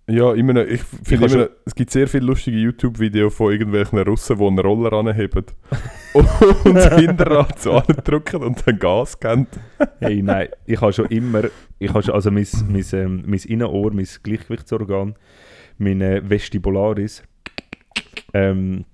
[0.07, 3.97] Ja, immer noch, ich finde immer noch, es gibt sehr viele lustige YouTube-Videos von irgendwelchen
[3.99, 5.45] Russen, die einen Roller anheben
[6.13, 9.47] und das Hinterrad so andrücken und dann Gas geben.
[9.99, 11.45] Hey, nein, ich habe schon immer,
[11.79, 15.15] ich habe schon, also mein, mein, ähm, mein Innenohr, mein Gleichgewichtsorgan,
[15.79, 17.23] mein äh, Vestibularis,
[18.35, 18.85] ähm,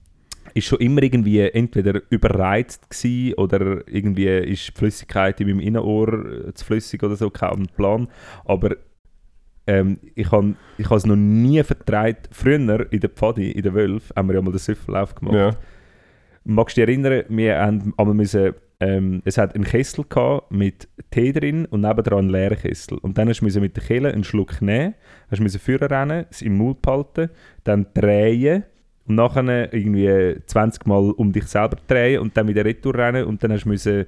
[0.54, 6.47] ist schon immer irgendwie entweder überreizt gewesen oder irgendwie ist die Flüssigkeit in meinem Innenohr
[6.47, 8.08] äh, zu flüssig oder so, kein Plan.
[8.45, 8.78] Aber
[9.71, 12.27] ähm, ich habe ich es noch nie vertreibt.
[12.31, 15.36] Früher in der Pfadi, in der Wölf, haben wir ja mal den Süffellauf gemacht.
[15.36, 15.51] Ja.
[16.43, 20.89] Magst du dich erinnern, wir haben einmal müssen, ähm, es hat einen Kessel gehabt mit
[21.12, 22.97] Tee drin und nebendran einen leeren Kessel.
[22.97, 24.95] Und dann hast du mit der Kelle einen Schluck nehmen,
[25.29, 27.29] hast müssen führen rennen, es im Mund behalten,
[27.63, 28.63] dann drehen
[29.07, 33.41] und nachher irgendwie 20 Mal um dich selber drehen und dann wieder retour rennen und
[33.41, 34.05] dann hast du müssen,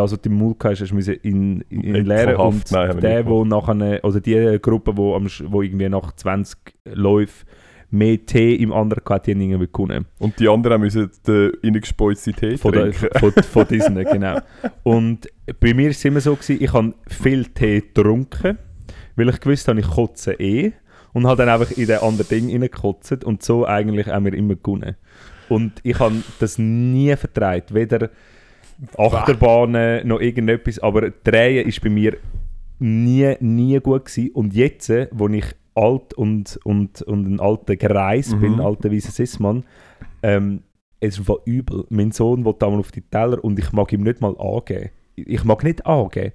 [0.00, 2.38] was du im Mund hast, du in, in, in Ekelhaft.
[2.38, 7.46] und Nein, der, wo nachher, oder die Gruppe, wo, am, wo irgendwie nach 20 läuft,
[7.94, 10.06] mehr Tee im anderen gehabt, die irgendwie gewonnen.
[10.18, 13.18] Und die anderen müssen den reingespeuzten Tee Von, der, trinken.
[13.18, 14.40] von, von diesen, genau.
[14.82, 15.28] Und
[15.60, 18.58] bei mir war es immer so, gewesen, ich habe viel Tee getrunken,
[19.16, 20.72] weil ich gewusst habe, ich kotze eh.
[21.12, 24.56] Und habe dann einfach in den anderen Ding reingekotzt und so eigentlich haben wir immer
[24.56, 24.96] gewonnen.
[25.48, 28.10] Und ich habe das nie vertreibt, weder
[28.96, 32.16] Achterbahnen noch irgendetwas, aber Drehen ist bei mir
[32.78, 34.30] nie, nie gut gewesen.
[34.34, 38.40] Und jetzt, äh, wo ich alt und, und, und ein alter Greis Mhm.
[38.40, 39.64] bin, alter weißer Sismann,
[40.22, 40.62] ähm,
[41.00, 41.84] es war übel.
[41.90, 44.90] Mein Sohn will einmal auf die Teller und ich mag ihm nicht mal angeben.
[45.16, 46.32] Ich mag nicht angeben.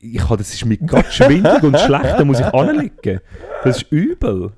[0.00, 3.20] Ich habe, das ist mir gerade schwindig und schlecht, da muss ich anlegen.
[3.64, 4.52] Das ist übel.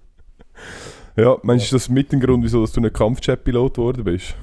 [1.16, 4.36] Ja, meinst du, ist das mit dem Grund, wieso dass du ein Kampfjet-Pilot geworden bist?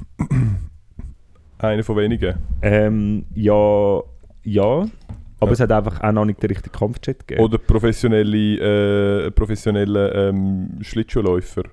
[1.60, 2.36] Einer von wenigen.
[2.62, 4.02] Ähm, ja,
[4.44, 4.86] ja.
[5.40, 5.52] Aber Ja.
[5.52, 7.44] es hat einfach auch noch nicht den richtigen Kampfjet gegeben.
[7.44, 11.64] Oder professionelle, äh, professionelle ähm, Schlittschuhläufer.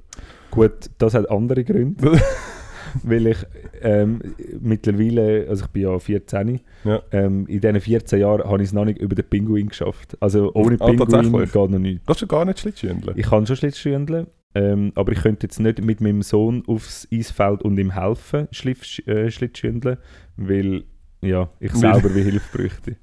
[0.51, 2.21] Gut, das hat andere Gründe.
[3.05, 3.39] weil ich
[3.81, 4.21] ähm,
[4.61, 7.01] mittlerweile, also ich bin ja 14, Ja.
[7.11, 10.17] ähm, in diesen 14 Jahren habe ich es noch nicht über den Pinguin geschafft.
[10.21, 11.53] Also ohne Ah, Pinguin tatsächlich?
[11.53, 12.07] geht noch nichts.
[12.07, 13.17] Kannst du gar nicht Schlittschuhendeln?
[13.19, 17.63] Ich kann schon Schlittschuhendeln, ähm, aber ich könnte jetzt nicht mit meinem Sohn aufs Eisfeld
[17.63, 19.99] und ihm helfen, Schliff, äh, Schlittschuhendeln,
[20.37, 20.85] weil
[21.23, 22.97] ja, ich selber wie Hilfe bräuchte.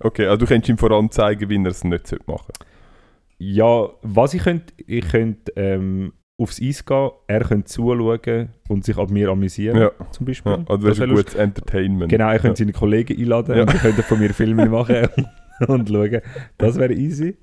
[0.00, 2.52] Okay, also du könntest ihm vor allem zeigen, wie er es nicht sollte machen
[3.38, 8.96] Ja, was ich könnte, ich könnte ähm, aufs Eis gehen, er könnte zuschauen und sich
[8.98, 9.90] an mir amüsieren, Ja.
[10.10, 10.52] zum Beispiel.
[10.52, 12.10] Ja, also das ist wäre ein gutes Entertainment.
[12.10, 13.62] Genau, er könnte seine Kollegen einladen Ja.
[13.62, 15.06] und die könnten von mir Filme machen
[15.68, 16.20] und schauen.
[16.58, 17.36] Das wäre easy.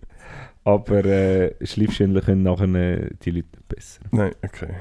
[0.64, 4.02] Aber äh, Schleifschwindler können nachher äh, die Leute besser.
[4.12, 4.76] Nein, okay.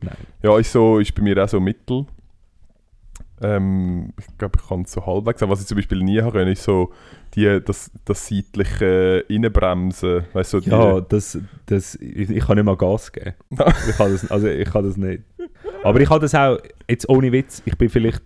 [0.00, 0.16] Nein.
[0.42, 2.06] Ja, ist, so, ist bei mir auch so mittel.
[3.40, 5.50] Ähm, ich glaube, ich kann es so halbwegs sagen.
[5.50, 6.92] Was ich zum Beispiel nie habe können, ist so
[7.34, 10.24] die, das, das seitliche Innenbremsen.
[10.32, 13.34] Weißt du, so Ja, das, das, ich, ich kann nicht mal Gas geben.
[13.50, 15.24] ich kann das, also ich kann das nicht.
[15.82, 18.22] Aber ich habe das auch, jetzt ohne Witz, ich bin vielleicht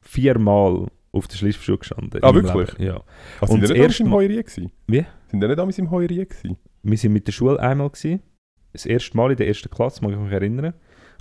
[0.00, 2.22] viermal auf der Schliffschuhe gestanden.
[2.22, 2.76] Ah, wirklich?
[2.78, 2.82] Leben.
[2.84, 3.00] Ja.
[3.40, 4.72] Also, Und sind das nicht erste damals im Mal- Heuerie gewesen?
[4.86, 5.06] Wie?
[5.30, 6.56] Sind die nicht damals im Heuerie gewesen?
[6.82, 8.20] Wir sind mit der Schule einmal gewesen.
[8.72, 10.74] Das erste Mal in der ersten Klasse, mag ich mich erinnern.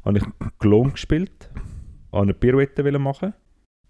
[0.04, 0.24] Habe ich
[0.60, 1.50] Klon gespielt,
[2.12, 3.34] habe eine Pirouette machen,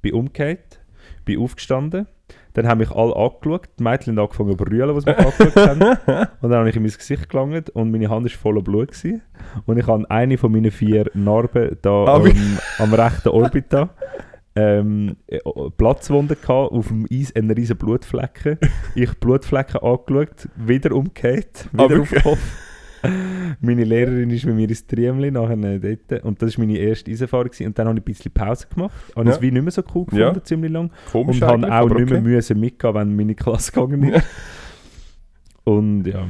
[0.02, 0.80] bin umgekehrt,
[1.26, 2.08] bin aufgestanden.
[2.54, 3.68] Dann haben mich alle angeschaut.
[3.80, 5.82] Die Mädchen haben angefangen zu brüllen, was mich angeschaut haben.
[6.42, 8.90] Und dann habe ich in mein Gesicht gelangt und meine Hand war voller Blut.
[8.92, 9.22] Gewesen.
[9.66, 12.32] Und ich habe eine von meinen vier Narben da Ah, am,
[12.80, 13.90] am rechten Orbit da.
[14.56, 15.40] Ähm, äh,
[15.78, 18.60] Platzwunde gehabt, auf dem Eis einen riesen Blutflecken.
[18.96, 22.22] Ich Blutflecken angeschaut, wieder umgekehrt, Ah, wieder auf wirklich?
[22.24, 22.40] den Kopf.
[23.60, 27.12] Meine Lehrerin ist mit mir ins Triemli nachher äh, dort und das war meine erste
[27.12, 27.66] gewesen.
[27.68, 28.94] und dann habe ich ein bisschen Pause gemacht.
[29.16, 29.36] Habe Ja.
[29.36, 30.44] es wie nicht mehr so cool gefunden, Ja.
[30.44, 30.90] ziemlich lang.
[31.12, 32.30] Komisch Und habe auch aber nicht mehr okay.
[32.30, 34.26] müssen mitgehen, wenn meine Klasse gegangen ist.
[35.66, 36.28] Und ja,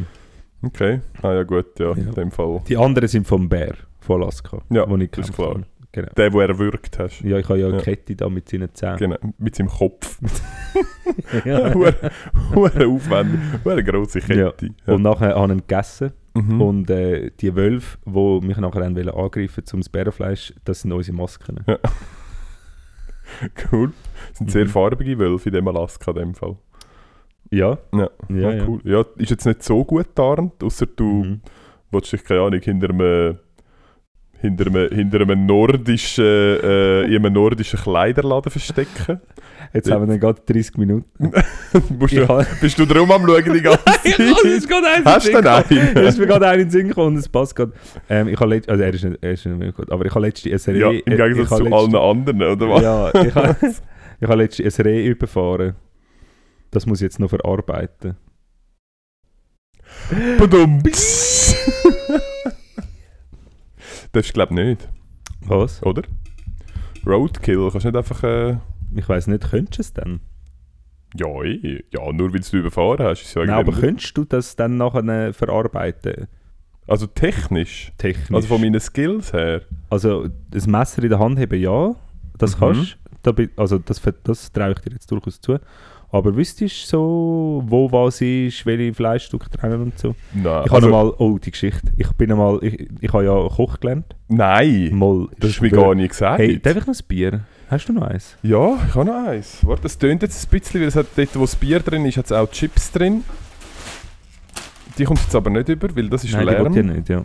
[0.65, 1.93] Okay, ah ja gut, ja, Ja.
[1.93, 2.61] in dem Fall.
[2.69, 5.49] die anderen sind vom Bär, von Alaska, Ja, wo ich ist klar.
[5.55, 5.65] habe.
[5.95, 6.09] Genau.
[6.17, 7.21] Der, wo er erwürgt hast.
[7.21, 7.81] Ja, ich habe ja eine Ja.
[7.83, 8.97] Kette da mit seinen Zähnen.
[8.97, 10.17] Genau, mit seinem Kopf.
[11.45, 11.71] ja.
[11.73, 13.39] Hure aufwendig.
[13.63, 14.69] Hure grosse Kette.
[14.87, 14.93] Ja.
[14.95, 16.11] Und nachher habe ich ihn gegessen.
[16.35, 16.61] Mhm.
[16.61, 21.15] Und äh, die Wölfe, die mich nachher haben wollen angreifen zum Bärenfleisch, das sind unsere
[21.15, 21.63] Masken.
[23.71, 23.91] cool.
[24.29, 24.69] Das sind sehr Mhm.
[24.69, 26.57] farbige Wölfe in dem Alaska in dem Fall.
[27.51, 28.67] Ja, Ja, ja, ja, ja.
[28.67, 28.81] cool.
[28.83, 31.41] Ja, ist jetzt nicht so gut tarnt, außer du Mhm.
[31.91, 33.37] willst dich, keine Ahnung, hinter einem,
[34.43, 39.21] hinter einem, hinter einem nordischen, äh, in einem nordischen Kleiderladen verstecken.
[39.73, 41.07] Jetzt haben wir dann gerade 30 Minuten.
[41.89, 44.67] Du, habe- bist du drum am schauen die ganze Ich Zeit?
[44.69, 45.97] gerade einen Hast du einen?
[46.05, 47.71] Ist mir gerade einen in den Sinn gekommen es passt gerade.
[48.09, 50.13] Ähm, ich habe letzt, also er ist nicht, er ist nicht mehr gut, aber ich
[50.13, 50.79] habe letzte eine Serie...
[50.81, 52.81] Ja, im Gegensatz zu letzte- allen anderen, oder was?
[52.83, 53.55] Ja, ich habe,
[54.21, 55.73] ich habe letzte eine Reh überfahren.
[56.69, 58.15] Das muss ich jetzt noch verarbeiten.
[60.37, 60.83] Badum.
[64.13, 64.87] Darfst du glaube nicht,
[65.41, 65.83] Was?
[65.83, 66.03] oder?
[67.05, 68.23] Roadkill, kannst du nicht einfach...
[68.23, 68.57] Äh,
[68.95, 70.19] Ich weiß nicht, könntest du es dann?
[71.15, 71.83] ja, eh.
[71.91, 73.21] ja, nur weil du überfahren hast.
[73.21, 76.27] Ist ja Nein, aber eigentlich- könntest du das dann nachher äh, verarbeiten?
[76.87, 78.31] Also technisch, Technisch.
[78.35, 79.61] also von meinen Skills her.
[79.91, 81.95] Also das Messer in der Hand haben, ja,
[82.37, 82.59] das Mhm.
[82.59, 82.97] kannst
[83.35, 85.59] bin- Also das, das traue ich dir jetzt durchaus zu.
[86.13, 90.13] Aber wüsstest du so, wo was ist, welche Fleischstücke trennen und so?
[90.31, 93.47] Nein, Ich habe also, mal, oh die Geschichte, ich bin einmal, ich, ich habe ja
[93.49, 94.15] Koch gelernt.
[94.27, 96.37] nein, Mal, das hast du mir gar nicht gesagt.
[96.37, 97.39] Hey, darf ich noch ein Bier?
[97.67, 98.37] Hast du noch eins?
[98.43, 99.57] Ja, ich habe noch eins.
[99.65, 102.17] Warte, das tönt jetzt ein bisschen, weil es hat dort, wo das Bier drin ist,
[102.17, 103.23] hat es auch Chips drin.
[104.99, 106.75] Die kommt jetzt aber nicht über, weil das ist Nein, die Lärm.
[106.75, 107.23] will ich nicht, ja.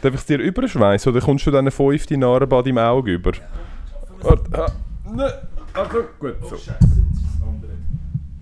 [0.00, 3.32] Darf ich es dir überschweißen oder kommst du dann eine fünfte Narbenbad im Auge über?
[4.22, 4.72] Warte, ah,
[5.14, 5.34] ne,
[5.74, 6.56] also, gut, so.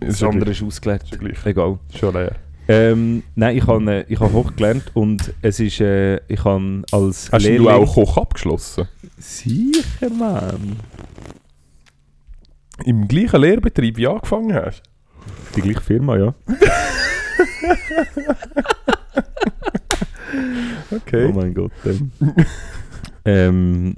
[0.01, 1.01] Das andere ist gleich.
[1.45, 1.79] Egal.
[1.95, 2.37] Schon leer.
[2.69, 6.83] Ähm, nein, ich habe äh, ich hab Koch gelernt und es ist, äh, ich habe
[6.93, 8.87] als Hast du auch Koch abgeschlossen?
[9.19, 10.77] Sicher, Mann.
[12.85, 14.83] Im gleichen Lehrbetrieb wie angefangen hast?
[15.57, 16.35] Die gleiche Firma, ja.
[20.91, 21.27] Okay.
[21.27, 21.73] Oh mein Gott.
[21.85, 22.11] Ähm.
[23.25, 23.95] ähm,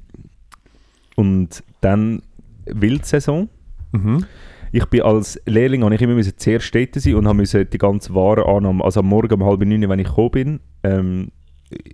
[1.16, 2.22] und dann
[2.66, 3.48] Wildsaison.
[3.92, 4.26] Mhm.
[4.72, 7.78] Ich bin als Lehrling, habe ich immer müssen zuerst dort sein und habe müssen die
[7.78, 11.28] ganze Warenannahme, also am Morgen um halb neun, wenn ich gekommen bin, ähm,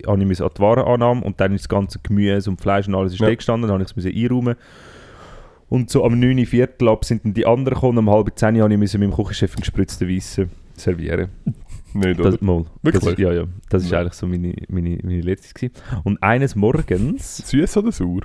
[0.06, 2.94] habe ich müssen an die Warenannahme und dann ist das ganze Gemüse und Fleisch und
[2.94, 3.34] alles ist Ja.
[3.34, 4.54] gestanden, dann habe ich es einräumen.
[5.68, 6.46] Und so am 9.
[6.46, 9.54] Viertel ab sind dann die anderen gekommen, um halb zehn habe ich müssen meinem Küchenchef
[9.54, 11.28] einen gespritzten Weissen servieren.
[11.94, 12.20] Nicht?
[12.20, 13.04] Das, mal, Wirklich?
[13.04, 13.44] Das ja, ja.
[13.70, 14.00] Das ist Ja.
[14.00, 15.72] eigentlich so meine, meine, meine letzte gewesen.
[16.04, 18.20] Und eines Morgens, Süß oder sauer?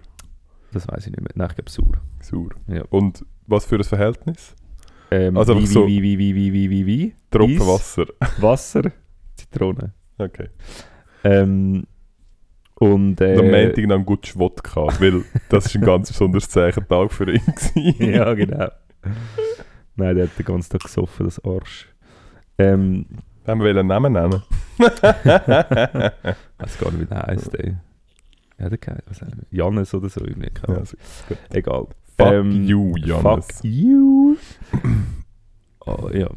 [0.72, 2.02] das weiß ich nicht mehr, nein, ich glaube sauer.
[2.20, 2.50] Sauer.
[2.68, 2.84] Ja.
[2.90, 4.56] Und was für ein Verhältnis?
[5.12, 7.68] Ähm, Also wie, so- wie, wie, wie, wie, wie, wie, wie, Tropfen Eis.
[7.68, 8.06] Wasser.
[8.42, 8.92] Wasser,
[9.36, 9.94] Zitrone.
[10.18, 10.50] Okay.
[11.24, 11.86] Ähm,
[12.76, 17.32] und äh, am Montag dann gut Wodka, weil das ist ein ganz besonderes Zeichentag für
[17.32, 17.42] ihn.
[18.00, 18.70] ja, genau.
[19.96, 21.88] Nein, der hat den ganzen Tag gesoffen, das Arsch.
[22.58, 23.06] Ähm,
[23.46, 24.42] Haben wir einen Namen nennen?
[24.80, 27.76] weiß gar nicht, wie der heisst, ey.
[28.60, 29.28] Ja, der?
[29.52, 30.52] Jannes oder so, irgendwie.
[30.68, 30.82] Ja.
[31.52, 31.88] Egal.
[32.18, 33.46] Fuck Ähm, you, Jannes.
[33.48, 34.38] Fuck you.
[35.86, 36.30] oh, ja.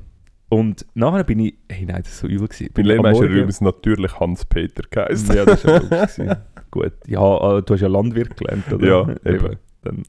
[0.49, 2.47] Und nachher bin ich, hey nein, das war so übel.
[2.49, 2.65] Gewesen.
[2.69, 5.35] Mein Bin am Lehrmeister Morgen- übrigens natürlich Hans-Peter geheißen.
[5.37, 6.37] Ja, das war ja.
[6.71, 6.93] Gut.
[7.07, 8.87] Ja, äh, du hast ja Landwirt gelernt, oder?
[8.87, 9.57] Ja, eben.
[9.83, 10.03] Dann,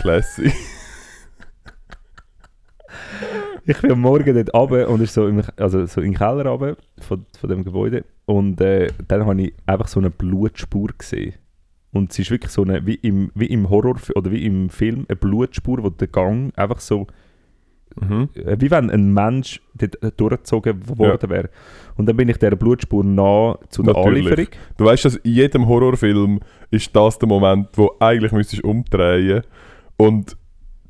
[0.00, 0.52] Classy.
[3.66, 6.46] ich bin am Morgen dort runter und ist so, im, also so in den Keller
[6.46, 8.04] runter von, von dem Gebäude.
[8.26, 11.34] Und äh, dann habe ich einfach so eine Blutspur gesehen.
[11.94, 15.06] Und es ist wirklich so eine, wie im, wie im Horror oder wie im Film,
[15.08, 17.06] eine Blutspur, wo der Gang einfach so
[18.00, 18.28] Mhm.
[18.34, 21.48] äh, wie wenn ein Mensch dort äh, durchgezogen worden wäre.
[21.96, 24.26] Und dann bin ich dieser Blutspur nah zu der Natürlich.
[24.26, 24.48] Anlieferung.
[24.76, 26.40] Du weißt, dass in jedem Horrorfilm
[26.72, 29.42] ist das der Moment, wo eigentlich müsstest umdrehen
[29.96, 30.36] und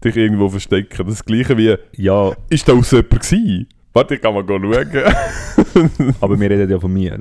[0.02, 1.06] dich irgendwo verstecken.
[1.06, 3.68] Das gleiche wie, Ja, ist da aus jemand gewesen?
[3.92, 6.14] Warte, ich kann mal schauen.
[6.20, 7.20] aber wir reden ja von mir.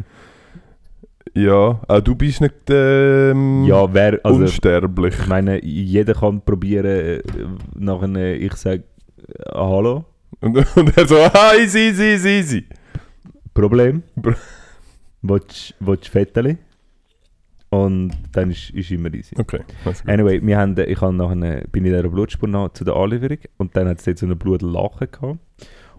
[1.36, 5.16] Ja, auch du bist nicht ähm, Ja, wer, also unsterblich.
[5.20, 7.22] ich meine, jeder kann probieren, äh,
[7.76, 8.84] nachher, äh, ich sage,
[9.18, 10.06] äh, hallo,
[10.42, 12.66] Und, und er so, ah, easy, easy, easy, easy.
[13.54, 14.04] Problem.
[15.22, 16.58] Willst du Fetteli?
[17.70, 19.36] Und dann ist, ist immer easy.
[19.36, 19.62] Okay.
[20.06, 23.40] Anyway, wir haben, äh, ich habe nachher, bin in dieser Blutspur nach, zu der Anlieferung
[23.58, 25.40] und dann hat es dort so eine Blutlache gehabt.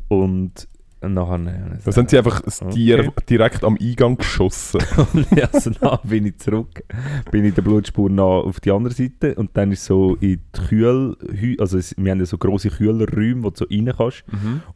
[0.09, 0.69] Und
[1.09, 1.79] nachher...
[1.85, 2.75] Da sind sie einfach das Okay.
[2.75, 4.81] Tier direkt am Eingang geschossen.
[5.13, 6.83] Und also dann bin ich zurück,
[7.31, 10.61] bin ich der Blutspur nach auf die andere Seite und dann ist so in die
[10.69, 11.17] Kühl,
[11.59, 14.25] also es, wir haben ja so grosse Kühlerräume, wo du so rein kannst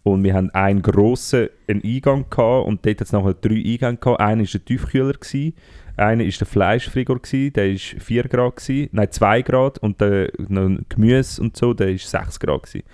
[0.02, 3.96] und wir haben einen grossen einen Eingang gehabt und dort hat es nachher drei Eingänge
[3.96, 4.20] gehabt.
[4.20, 5.54] Einer war der Tiefkühler, gewesen,
[5.96, 10.30] einer war der Fleischfrigor, gewesen, der war 4 Grad, gewesen, nein 2 Grad und der
[10.36, 12.62] noch Gemüse und so, der war 6 Grad.
[12.62, 12.84] Gewesen.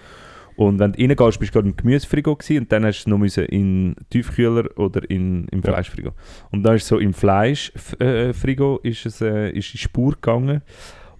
[0.56, 3.18] Und wenn du reingehst, bist du gerade im Gemüsefrigo gewesen, und dann hast du noch
[3.18, 5.62] müssen in Tiefkühler oder in, im.
[5.62, 6.10] Fleischfrigo.
[6.52, 10.62] Und dann ist so im Fleischfrigo ist es äh, ist die Spur gegangen.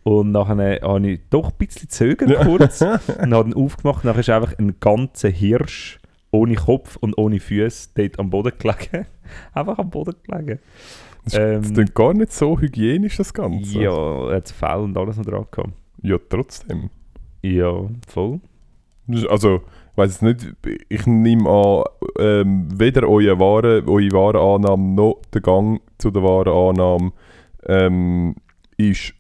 [0.03, 2.45] Und nachher habe ich doch ein bisschen zögert Ja.
[2.45, 2.81] kurz
[3.23, 4.05] und habe ihn aufgemacht.
[4.05, 5.99] Nachher ist einfach ein ganzer Hirsch
[6.31, 9.07] ohne Kopf und ohne Füße dort am Boden gelegen.
[9.55, 10.59] einfach am Boden gelegen.
[11.25, 13.81] Das, das Ähm, klingt gar nicht so hygienisch, das Ganze.
[13.81, 15.71] ja, er hat Fell und alles noch dran gehabt.
[16.03, 16.91] Ja, trotzdem.
[17.41, 17.73] Ja,
[18.07, 18.41] voll.
[19.29, 19.57] Also,
[19.93, 20.55] ich weiß es nicht,
[20.89, 21.85] ich nehme an,
[22.19, 27.13] ähm, weder eure Ware, eure Warenannahme noch der Gang zu der Warenannahme
[27.67, 28.35] ähm,
[28.77, 29.15] ist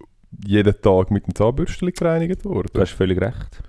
[0.46, 2.68] jeden Tag mit dem Zahnbürstchen gereinigt worden.
[2.72, 3.62] Du hast völlig recht.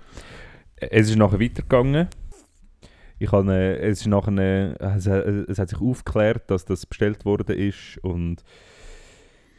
[0.76, 2.08] Es ist nachher weitergegangen.
[3.18, 7.24] Ich habe, äh, es, ist nachher, äh, es, es hat sich aufgeklärt, dass das bestellt
[7.24, 7.98] worden ist.
[8.02, 8.42] Und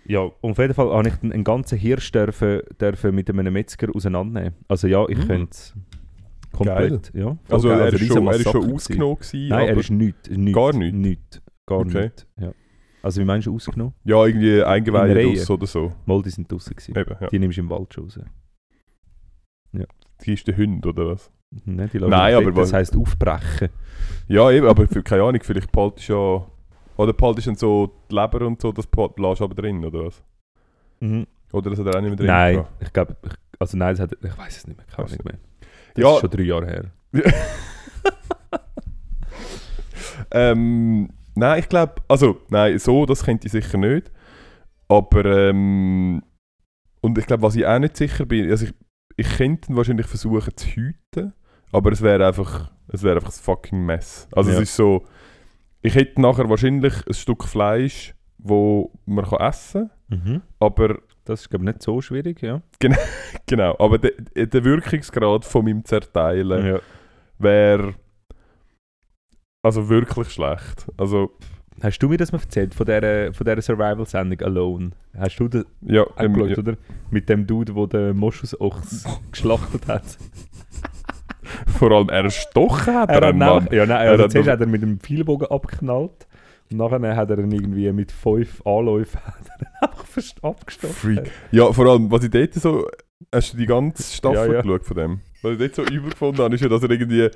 [0.06, 4.56] ja, auf jeden Fall habe ich einen ganzen Hirsch dürfen, dürfen mit einem Metzger auseinandernehmen.
[4.68, 5.28] Also ja, ich Mhm.
[5.28, 5.58] könnte
[6.52, 7.12] komplett.
[7.14, 7.80] Ja, voll also, geil.
[7.80, 10.30] er, ist schon, er ist schon ausgenommen gewesen, Nein, er ist nichts.
[10.30, 10.98] nichts Gar nichts?
[10.98, 11.42] Nichts.
[11.66, 12.02] Gar Okay.
[12.04, 12.28] nichts.
[12.40, 12.52] Ja.
[13.04, 13.94] Also wie meinst du ausgenommen?
[14.04, 15.42] Ja, irgendwie Eingeweide In Reihe.
[15.42, 15.94] aus oder so.
[16.06, 16.98] Mal, die sind draußen gewesen.
[16.98, 17.28] Eben, ja.
[17.28, 18.20] Die nimmst du im Wald schon raus.
[20.26, 21.32] Die ist der Hund, oder was?
[21.64, 23.70] Nein, die Nein, dort, aber das was- heisst aufbrechen.
[24.28, 26.46] Ja, eben, aber für, keine Ahnung, vielleicht behaltest du ja...
[26.98, 28.88] Oder behaltest du dann so die Leber und so, das
[29.18, 30.24] lässt aber drin, oder was?
[31.00, 31.28] Mhm.
[31.54, 32.72] Oder das hat er auch nicht mehr drin Nein, gehabt?
[32.84, 33.16] ich glaube,
[33.60, 35.36] also nein, das hat, ich weiß es nicht mehr, Weiß Ahnung mehr.
[35.98, 36.14] Das Ja.
[36.16, 36.86] ist schon drei Jahre her.
[40.32, 44.12] Ähm, nein, ich glaube, also, nein, so, das könnte ich sicher nicht.
[44.88, 46.22] Aber, ähm,
[47.02, 48.74] und ich glaube, was ich auch nicht sicher bin, also ich,
[49.16, 51.34] ich könnte wahrscheinlich versuchen zu hüten,
[51.72, 54.28] aber es wäre einfach, es wäre einfach ein fucking Mess.
[54.32, 54.58] Also Ja.
[54.58, 55.06] es ist so,
[55.82, 60.42] ich hätte nachher wahrscheinlich ein Stück Fleisch, wo man kann essen kann, Mhm.
[60.60, 62.62] aber Das ist, glaube ich, nicht so schwierig, ja.
[63.46, 66.80] genau, aber der, der Wirkungsgrad von meinem Zerteilen ja.
[67.38, 67.96] wäre
[69.62, 70.88] also wirklich schlecht.
[70.98, 71.32] Also
[71.82, 74.92] Hast du mir das mal erzählt, von dieser, von dieser Survival-Sendung Alone?
[75.16, 76.78] Hast du das ja, auch ähm, geschaut, ja oder?
[77.12, 80.18] Mit dem Dude, der den Moschusochs geschlachtet hat.
[81.78, 83.68] vor allem er erstochen hat, Er er einen Mann.
[83.72, 86.27] ja, nein, Er also hat zuerst hat er mit dem Pfeilbogen abgeknallt
[86.72, 89.20] und nachher hat er ihn irgendwie mit fünf Anläufen
[89.82, 90.94] einfach abgestochen.
[90.94, 91.32] Freak.
[91.52, 92.88] Ja, vor allem, was ich dort so.
[93.34, 94.62] Hast du die ganze Staffel Ja, ja.
[94.62, 95.20] geschaut von dem?
[95.42, 97.30] Was ich dort so übel gefunden habe, ist ja, dass er irgendwie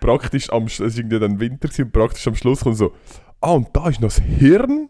[0.00, 2.92] praktisch am es ist irgendwie dann Winter gewesen und praktisch am Schluss kommt so,
[3.40, 4.88] ah, und da ist noch das Hirn.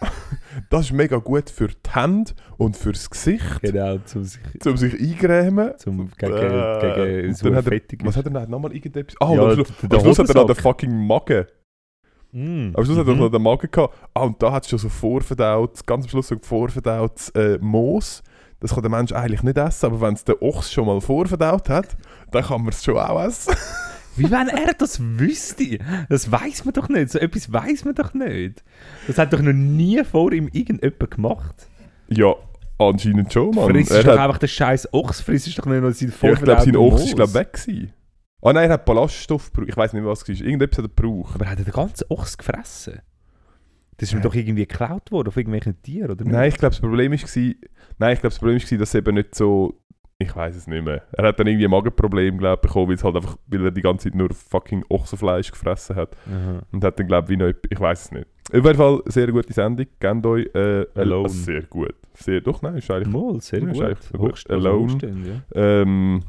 [0.70, 4.94] das ist mega gut für die Hände und fürs Gesicht, Genau, zum sich, um sich
[4.98, 5.72] eingrämen.
[5.78, 9.16] zum, gegen, Äh, gegen so hat er, Was hat er nochmal irgendetwas?
[9.20, 11.44] Ah, Ja, am Schluss, am Schluss hat er noch den fucking Magen.
[12.36, 12.72] Mm.
[12.74, 13.20] Am Schluss hat er Mhm.
[13.20, 13.94] noch den Magen gehabt.
[14.12, 18.22] Ah, und da hat es schon so vorverdaut, ganz am Schluss so vorverdautes äh, Moos.
[18.60, 21.68] Das kann der Mensch eigentlich nicht essen, aber wenn es der Ochs schon mal vorverdaut
[21.70, 21.96] hat,
[22.32, 23.54] dann kann man es schon auch essen.
[24.16, 25.78] Wie wenn er das wüsste?
[26.08, 27.10] Das weiß man doch nicht.
[27.10, 28.64] So etwas weiß man doch nicht.
[29.06, 31.68] Das hat doch noch nie vor ihm irgendjemand gemacht.
[32.08, 32.34] ja,
[32.78, 33.70] anscheinend schon, Mann.
[33.70, 36.40] Frisst er doch hat, einfach den scheiß Ochs, frisst doch nicht noch seinen ja, ich
[36.40, 37.92] glaube, sein Ochs ist glaub, weg gewesen.
[38.46, 39.70] Ah nein, er hat Ballaststoff gebraucht.
[39.70, 40.46] Ich weiß nicht, was es war.
[40.46, 41.34] Irgendetwas hat er gebraucht.
[41.34, 43.00] Aber hat er den ganzen Ochs gefressen?
[43.96, 46.32] Das ist ihm doch irgendwie geklaut worden auf irgendwelchen Tieren, oder nicht?
[46.32, 47.18] Nein, ich glaube, das Problem war,
[47.98, 49.80] nein, ich glaube, das Problem war, dass eben nicht so,
[50.18, 51.02] ich weiß es nicht mehr.
[51.12, 53.70] Er hat dann irgendwie ein Magenproblem, glaube ich, bekommen, weil, es halt einfach, weil er
[53.72, 56.16] die ganze Zeit nur fucking Ochsenfleisch gefressen hat.
[56.30, 56.62] Aha.
[56.70, 58.26] Und hat dann, glaube ich, wie noch, ich weiß es nicht.
[58.50, 59.86] Auf jeden Fall, sehr gute Sendung.
[59.98, 61.28] Gebt euch äh, Alone.
[61.30, 61.94] Sehr gut.
[62.14, 63.12] Sehr, doch, nein, ist eigentlich.
[63.12, 64.12] Mal, sehr Ja, ist gut.
[64.12, 64.50] so gut.
[64.50, 64.98] Alone.
[65.02, 65.80] ja.
[65.82, 66.22] Ähm,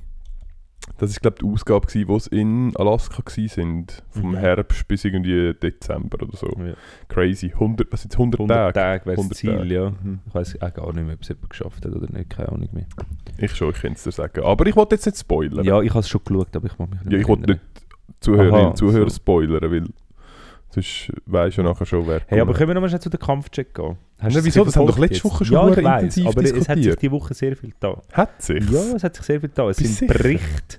[0.98, 3.48] das ist, glaube ich, die Ausgabe, gewesen, wo sie in Alaska waren.
[3.48, 4.04] sind.
[4.10, 4.36] Vom Mhm.
[4.38, 6.48] Herbst bis irgendwie Dezember oder so.
[6.58, 6.74] Ja.
[7.08, 7.52] Crazy.
[7.54, 8.74] 100, was sind 100, 100 Tage?
[8.74, 9.74] Tage wäre das 100 Ziel, Tage.
[9.74, 9.94] ja.
[10.28, 12.70] Ich weiß auch gar nicht mehr, ob es jemand geschafft hat oder nicht, keine Ahnung
[12.72, 12.86] mehr.
[13.38, 14.44] Ich schon, ich kann es dir sagen.
[14.44, 15.64] Aber ich wollte jetzt nicht spoilern.
[15.66, 17.62] Ja, ich habe es schon geschaut, aber ich mag mich nicht Ja, ich wollte nicht
[18.20, 19.16] Zuhörerinnen und Zuhörer so.
[19.18, 19.84] spoilern, weil
[20.70, 23.20] sonst weisst du ja nachher schon, wer Hey, aber können wir nochmal schnell zu den
[23.20, 23.98] Kampfcheck gehen?
[24.22, 24.64] Ja, du wieso?
[24.66, 25.24] Das haben doch letzte?
[25.26, 27.02] Woche schon Ja, ich weiss, intensiv aber es hat sich diskutiert.
[27.02, 28.02] die Woche sehr viel da.
[28.14, 28.70] Hat sich?
[28.70, 29.70] Ja, es hat sich sehr viel da.
[29.70, 30.22] Es Bist sind sicher?
[30.24, 30.78] Berichte,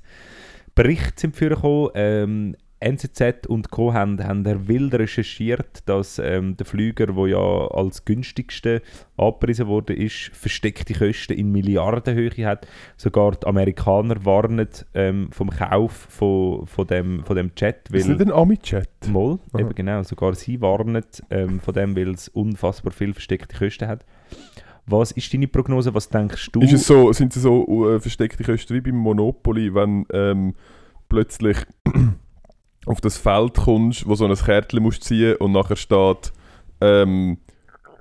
[0.75, 1.91] Berichte sind vorgekommen.
[1.95, 3.93] Ähm, NZZ und Co.
[3.93, 8.83] haben, haben er wild recherchiert, dass ähm, der Flüger, der ja als günstigste
[9.17, 12.69] angepriesen wurde, ist, versteckte Kosten in Milliardenhöhe hat.
[12.97, 18.21] Sogar die Amerikaner warnen ähm, vom Kauf von, von, dem, von dem Jet, Ist nicht
[18.21, 18.89] weil ein Ami-Chat?
[19.09, 19.61] Moll, Aha.
[19.61, 24.05] eben genau, sogar sie warnen ähm, von dem, weil es unfassbar viel versteckte Kosten hat.
[24.87, 25.93] Was ist deine Prognose?
[25.95, 26.61] Was denkst du?
[26.61, 30.55] Ist es so, sind es so äh, versteckte Kosten wie beim Monopoly, wenn ähm,
[31.09, 31.59] plötzlich
[32.89, 36.33] auf das Feld kommst, wo so ein Kärtchen musst ziehen und nachher steht
[36.81, 37.39] ähm,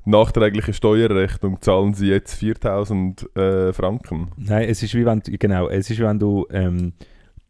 [0.06, 4.30] nachträgliche Steuerrechnung zahlen sie jetzt 4000 äh, Franken.
[4.38, 6.94] Nein, es ist wie wenn du, genau, es ist wenn du, ähm,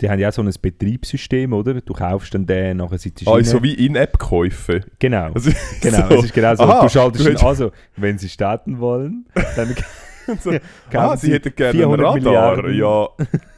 [0.02, 1.76] die haben ja auch so ein Betriebssystem, oder?
[1.82, 3.44] Du kaufst dann den, nachher sitzt du Ah, rein.
[3.44, 4.82] so wie In-App-Käufe.
[5.00, 6.16] Genau, Also, genau, so.
[6.16, 6.64] es ist genau so.
[6.64, 9.26] Aha, du schaltest du ihn hättest- also, wenn sie starten wollen,
[9.56, 9.76] dann
[10.42, 10.52] so.
[10.94, 12.16] Ah, sie hätten gerne einen 400 Radar.
[12.62, 12.78] Milliarden.
[12.78, 13.08] Ja,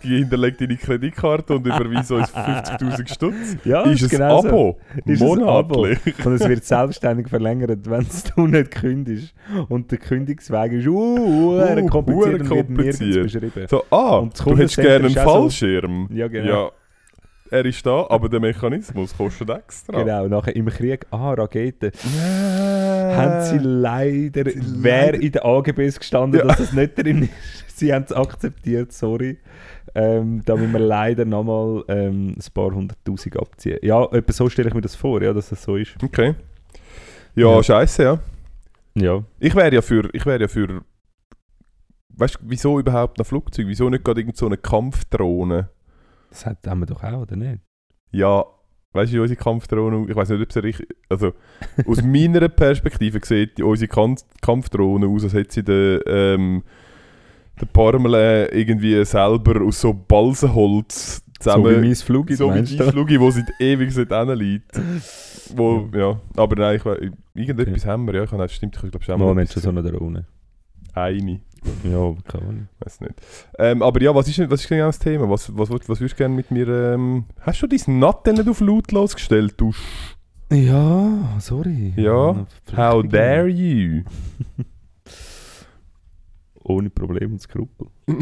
[0.03, 3.57] die hinterlegt deine Kreditkarte und überweist uns 50'000 Stutz.
[3.65, 4.47] Ja, ist es genau so.
[4.47, 4.77] Abo?
[5.05, 5.75] Ist ein Abo.
[5.75, 5.99] Monatlich.
[6.25, 8.05] Und es wird selbstständig verlängert, wenn
[8.35, 9.33] du nicht kündigst.
[9.67, 12.99] Und der Kündigungsweg ist uh, uh, Uh, kompliziert und wird kompliziert.
[13.01, 13.67] nirgends beschrieben.
[13.69, 16.07] So, ah, du hättest gerne einen ist auch so- Fallschirm.
[16.11, 16.47] Ja, genau.
[16.65, 16.71] Ja,
[17.51, 20.01] er ist da, aber der Mechanismus kostet extra.
[20.03, 21.91] Genau, nachher im Krieg, ah, Raketen.
[22.17, 23.15] Ja.
[23.15, 26.47] haben sie leider, sie wer leider- in den AGBs gestanden, Ja.
[26.47, 27.31] dass das nicht drin ist.
[27.79, 29.37] Sie haben es akzeptiert, sorry.
[29.95, 33.79] Ähm, da müssen wir leider nochmal ähm, ein paar hunderttausend abziehen.
[33.81, 35.95] Ja, etwa so stelle ich mir das vor, ja, dass das so ist.
[36.03, 36.35] Okay.
[37.35, 37.63] Ja, Ja.
[37.63, 38.19] scheiße, ja.
[38.95, 39.23] Ja.
[39.39, 40.81] Ich wäre ja für, ich wäre ja für,
[42.17, 43.67] weißt du, wieso überhaupt ein Flugzeug?
[43.67, 45.69] Wieso nicht gerade irgend so eine Kampfdrohne?
[46.29, 47.61] Das hat, haben wir doch auch, oder nicht?
[48.11, 48.45] Ja,
[48.93, 51.33] weißt du, unsere Kampfdrohne, ich weiß nicht, ob sie richtig, also
[51.85, 56.63] aus meiner Perspektive sieht die, unsere Kan Kampfdrohne aus, als hätte sie den, ähm,
[57.59, 61.81] den Parmele irgendwie selber aus so Balsenholz so zusammen...
[61.81, 62.91] wie mein Flug, so wie du?
[62.91, 64.71] Flugi, die seit ewig seit liegt.
[65.55, 66.19] Wo, ja.
[66.35, 68.23] Aber nein, ich, irgendetwas haben wir, ja.
[68.23, 70.25] Ich habe, stimmt, ich glaube schon Mal mal Menschen so eine Drohne.
[70.93, 71.41] eine.
[71.83, 72.67] Ja, keine Ahnung.
[72.79, 73.13] Weiß nicht.
[73.57, 75.29] Ähm, aber ja, was ist, denn- was ist genau das Thema?
[75.29, 76.67] Was, was, was, was würdest du gerne mit mir...
[76.67, 80.15] Ähm, hast du dein Nattel nicht auf lautlos gestellt, du Sch
[80.51, 81.93] Ja, sorry.
[81.95, 82.45] Ja,
[82.75, 84.03] How dare you?
[86.63, 87.87] Ohne Probleme und Skrupel.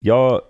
[0.00, 0.40] ja,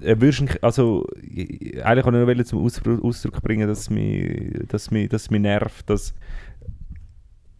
[0.00, 0.16] äh,
[0.60, 5.30] also, äh, eigentlich wollte ich nur zum Ausdruck, Ausdruck bringen, dass mich, dass mich, dass
[5.30, 6.14] mich nervt, dass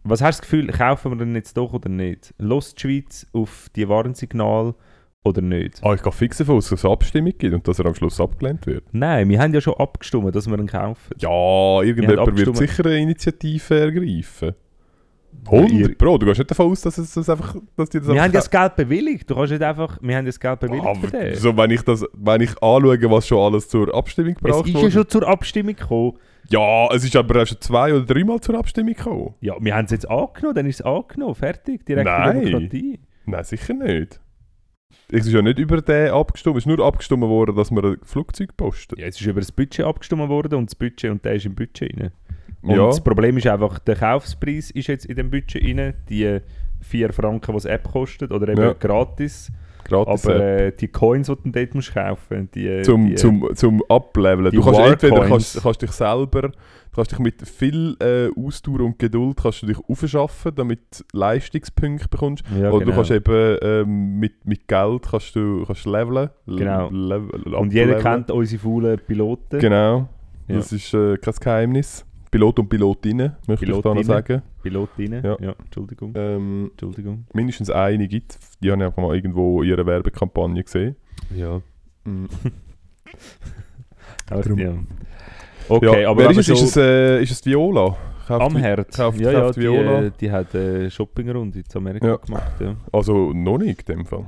[0.05, 2.33] was hast du das Gefühl, kaufen wir denn jetzt doch oder nicht?
[2.37, 4.75] Los die Schweiz auf die Warnsignal
[5.23, 5.79] oder nicht?
[5.83, 7.95] Ah, ich gehe fix davon aus, dass es eine Abstimmung gibt und dass er am
[7.95, 8.83] Schluss abgelehnt wird.
[8.91, 11.15] Nein, wir haben ja schon abgestimmt, dass wir ihn kaufen.
[11.17, 14.53] Ja, irgendjemand wird sicher eine Initiative ergreifen.
[15.49, 18.21] 100 Pro, du gehst nicht davon aus, dass, es das einfach, dass die das Wir
[18.21, 19.29] haben ja das Geld bewilligt.
[19.29, 21.35] Du kannst nicht einfach, wir haben das Geld bewilligt für den.
[21.35, 24.73] so, wenn ich, das, wenn ich anschaue, was schon alles zur Abstimmung Es gebracht ist
[24.73, 24.91] ja wurde.
[24.91, 26.13] schon zur Abstimmung gekommen.
[26.49, 29.33] Ja, es ist aber auch schon zwei oder dreimal zur Abstimmung gekommen.
[29.41, 31.35] Ja, wir haben es jetzt angenommen, dann ist es angenommen.
[31.35, 32.41] Fertig, direkte Nein.
[32.45, 32.99] Demokratie.
[33.25, 34.19] Nein, sicher nicht.
[35.11, 37.97] Es ist ja nicht über den abgestimmt, es ist nur abgestimmt worden, dass man ein
[38.03, 38.99] Flugzeug postet.
[38.99, 41.55] Ja, es ist über das Budget abgestimmt worden und das Budget und der ist im
[41.55, 42.11] Budget rein.
[42.61, 42.87] Und Ja.
[42.87, 45.93] das Problem ist einfach, der Kaufpreis ist jetzt in dem Budget rein.
[46.09, 46.39] Die
[46.81, 48.73] 4 Franken, die App kostet, oder eben Ja.
[48.73, 49.51] gratis.
[49.85, 50.25] Gratis.
[50.25, 53.81] Aber äh, äh, die Coins, die du dort musst kaufen die, zum, die, zum, zum
[53.87, 54.51] Ableveln.
[54.51, 56.51] Du kannst entweder kannst, kannst dich selber, du
[56.93, 62.07] kannst dich mit viel äh, Ausdauer und Geduld kannst du dich aufschaffen, damit du Leistungspunkte
[62.09, 62.43] bekommst.
[62.59, 62.95] ja, Oder du genau.
[62.95, 66.29] kannst eben ähm, mit, mit Geld kannst du kannst leveln.
[66.47, 66.89] Genau.
[66.89, 69.59] Level, Und jeder kennt unsere faulen Piloten.
[69.59, 70.09] Genau.
[70.47, 70.55] Ja.
[70.57, 72.05] Das ist äh, kein Geheimnis.
[72.31, 74.41] Pilot und Pilotinnen, möchte ich da noch sagen.
[74.63, 75.23] Pilotinnen.
[75.23, 75.37] Ja.
[75.39, 75.53] Ja.
[75.63, 76.13] Entschuldigung.
[76.15, 77.25] Ähm, Entschuldigung.
[77.33, 80.95] mindestens eine gibt Die habe ich einfach mal irgendwo in ihrer Werbekampagne gesehen.
[81.35, 81.61] Ja.
[82.03, 82.27] Mhm.
[84.29, 84.73] Aber, ja.
[85.67, 87.95] Okay, ja, aber wer wenn ist so Ist es, äh, ist es Viola?
[88.27, 88.91] Kauft am Vi- Herd.
[88.95, 90.03] kauft- ja, ja, kauft die, Viola.
[90.03, 92.15] äh, die hat eine Shoppingrunde in Amerika Ja.
[92.17, 92.51] gemacht.
[92.59, 92.75] Ja.
[92.91, 94.25] Also noch nicht in dem Fall.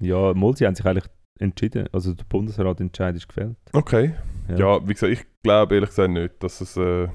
[0.00, 1.04] ja, mal, sie haben sich eigentlich
[1.38, 1.86] entschieden.
[1.92, 3.56] Also der Bundesrat entscheidet ist gefällt.
[3.72, 4.14] Okay.
[4.50, 4.56] Ja.
[4.56, 6.76] Ja, wie gesagt, ich glaube ehrlich gesagt nicht, dass es...
[6.76, 7.08] Äh,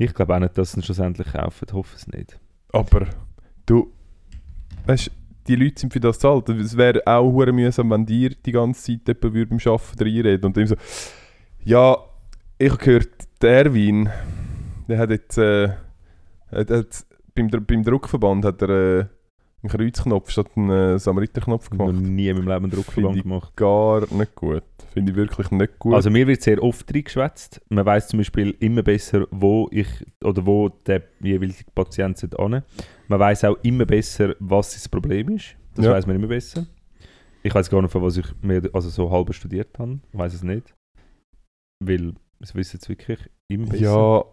[0.00, 1.66] Ich glaube auch nicht, dass sie ihn schlussendlich kaufen.
[1.68, 2.38] Ich hoffe es nicht.
[2.72, 3.06] aber
[3.66, 3.92] du...
[4.86, 5.10] Weißt
[5.46, 6.48] die Leute sind für das zahlt.
[6.50, 10.44] Es wäre auch hure mühsam, wenn dir die ganze Zeit jemand würde beim Arbeiten reinreden
[10.44, 10.76] und ihm so...
[11.64, 11.96] Ja,
[12.58, 13.08] ich habe gehört,
[13.40, 14.10] der Erwin,
[14.88, 15.38] der hat jetzt...
[15.38, 15.70] Äh,
[16.50, 18.68] hat, hat, beim, beim Druckverband hat er
[19.00, 19.06] äh,
[19.62, 22.10] einen Kreuzknopf statt einen äh, Samariterknopf Ich habe noch gemacht.
[22.12, 23.56] nie in meinem Leben einen Druckverband ich gemacht.
[23.56, 24.62] Gar nicht gut.
[24.92, 25.94] Finde ich wirklich nicht gut.
[25.94, 27.60] Also mir wird sehr oft reingeschwätzt.
[27.68, 29.88] Man weiß zum Beispiel immer besser, wo ich
[30.24, 32.62] oder wo der jeweilige Patient hin.
[33.08, 35.56] Man weiß auch immer besser, was das Problem ist.
[35.74, 35.92] Das Ja.
[35.92, 36.66] weiß man immer besser.
[37.42, 39.98] Ich weiß gar nicht, von was ich mehr, also so halb studiert habe.
[40.12, 40.74] Ich weiß es nicht.
[41.84, 43.84] Weil es wissen es wirklich immer besser.
[43.84, 44.24] Ja,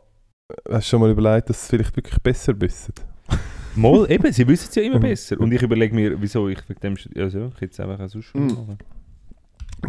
[0.76, 2.94] hast du schon mal überlegt, dass es vielleicht wirklich besser wissen?
[3.76, 5.02] Mal, eben, sie wissen es ja immer Mhm.
[5.02, 5.40] besser.
[5.40, 8.26] Und ich überlege mir, wieso ich wegen dem, also ich hätte es einfach auch sonst
[8.26, 8.48] schon Mhm.
[8.54, 8.78] machen.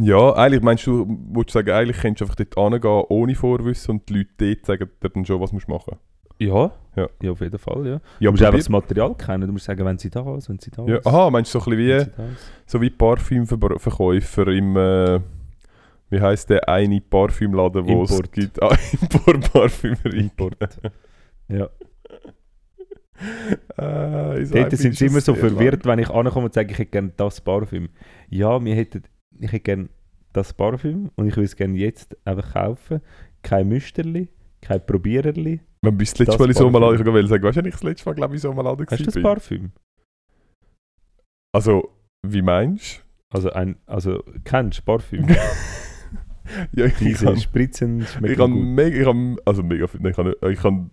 [0.01, 3.91] Ja, eigentlich meinst du, würdest du sagen, eigentlich könntest du einfach dort hingehen, ohne Vorwissen
[3.93, 5.89] und die Leute dort sagen dir dann schon, was du machen musst.
[6.39, 7.09] Ja, Ja.
[7.23, 7.93] ja, auf jeden Fall, ja.
[7.93, 9.47] Ja, du musst einfach das Material kennen.
[9.47, 11.07] Du musst sagen, wenn sie da ist, wenn sie da ja, ist.
[11.07, 12.35] aha, meinst du so ein bisschen wie,
[12.67, 15.21] so wie Parfümverkäufer im, äh,
[16.11, 18.33] wie heisst der eine Parfümladen, wo es Import.
[18.33, 18.63] gibt?
[18.63, 20.19] Ah, Import-Parfümerie.
[20.21, 20.57] Import.
[21.49, 21.69] Ja.
[23.79, 26.91] Äh, ich Dort sind sie immer so verwirrt, wenn ich ankomme und sage, ich hätte
[26.91, 27.89] gerne das Parfüm.
[28.31, 29.03] Ja, wir hätten,
[29.39, 29.89] ich hätte gerne
[30.33, 33.01] das Parfüm und ich will es gerne jetzt einfach kaufen.
[33.43, 34.29] Kein Müsterli,
[34.63, 35.61] kein Probiererli.
[35.83, 36.81] Bist du das letzte Mal in so einem Parfüm.
[36.91, 37.07] Laden?
[37.07, 38.65] Ich wollte sagen, weißt du, wenn ich das letzte Mal, glaube ich, in so einem
[38.65, 39.23] Laden Hast du das?
[39.23, 39.73] Parfüm?
[41.55, 41.91] Also,
[42.27, 45.27] wie meinst Also, ein, also kennst du Parfüm?
[45.27, 45.35] du?
[46.73, 48.51] ja, ich Diese kann, Spritzen ich schmecken gut.
[48.75, 50.91] mega, ich also mega ich nicht- ich kann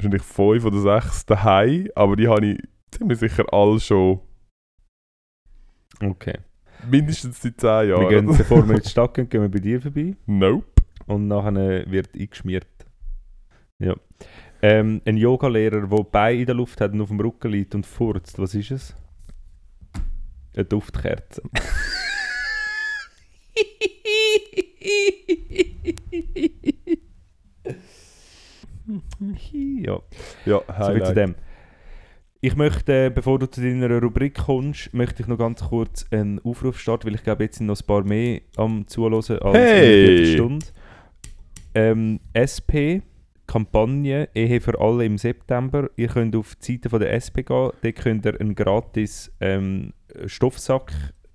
[0.00, 2.58] wahrscheinlich fünf oder sechs daheim, aber die habe ich
[2.90, 4.20] ziemlich sicher alle schon
[6.02, 6.38] Okay.
[6.88, 9.80] mindestens seit zehn Wir gehen, bevor wir in die Stadt gehen, gehen wir bei dir
[9.82, 10.66] vorbei nope.
[11.06, 12.66] und nachher wird eingeschmiert.
[13.78, 13.94] Ja.
[14.62, 17.86] Ähm, ein Yogalehrer, der Beine in der Luft hat und auf dem Rücken liegt und
[17.86, 18.96] furzt, was ist es?
[20.54, 21.42] Eine Duftkerze.
[29.50, 29.98] ja,
[30.46, 31.34] Ja, so viel zu dem.
[32.42, 36.38] Ich möchte, äh, bevor du zu deiner Rubrik kommst, möchte ich noch ganz kurz einen
[36.40, 40.16] Aufruf starten, weil ich glaube, jetzt sind noch ein paar mehr am Zuhören als Hey!
[40.16, 40.66] in der Stunde.
[41.74, 43.02] Ähm, SP,
[43.46, 45.90] Kampagne Ehe für alle im September.
[45.96, 49.92] Ihr könnt auf die Seite von der SP gehen, dort könnt ihr einen gratis ähm,
[50.26, 50.92] Stoffsack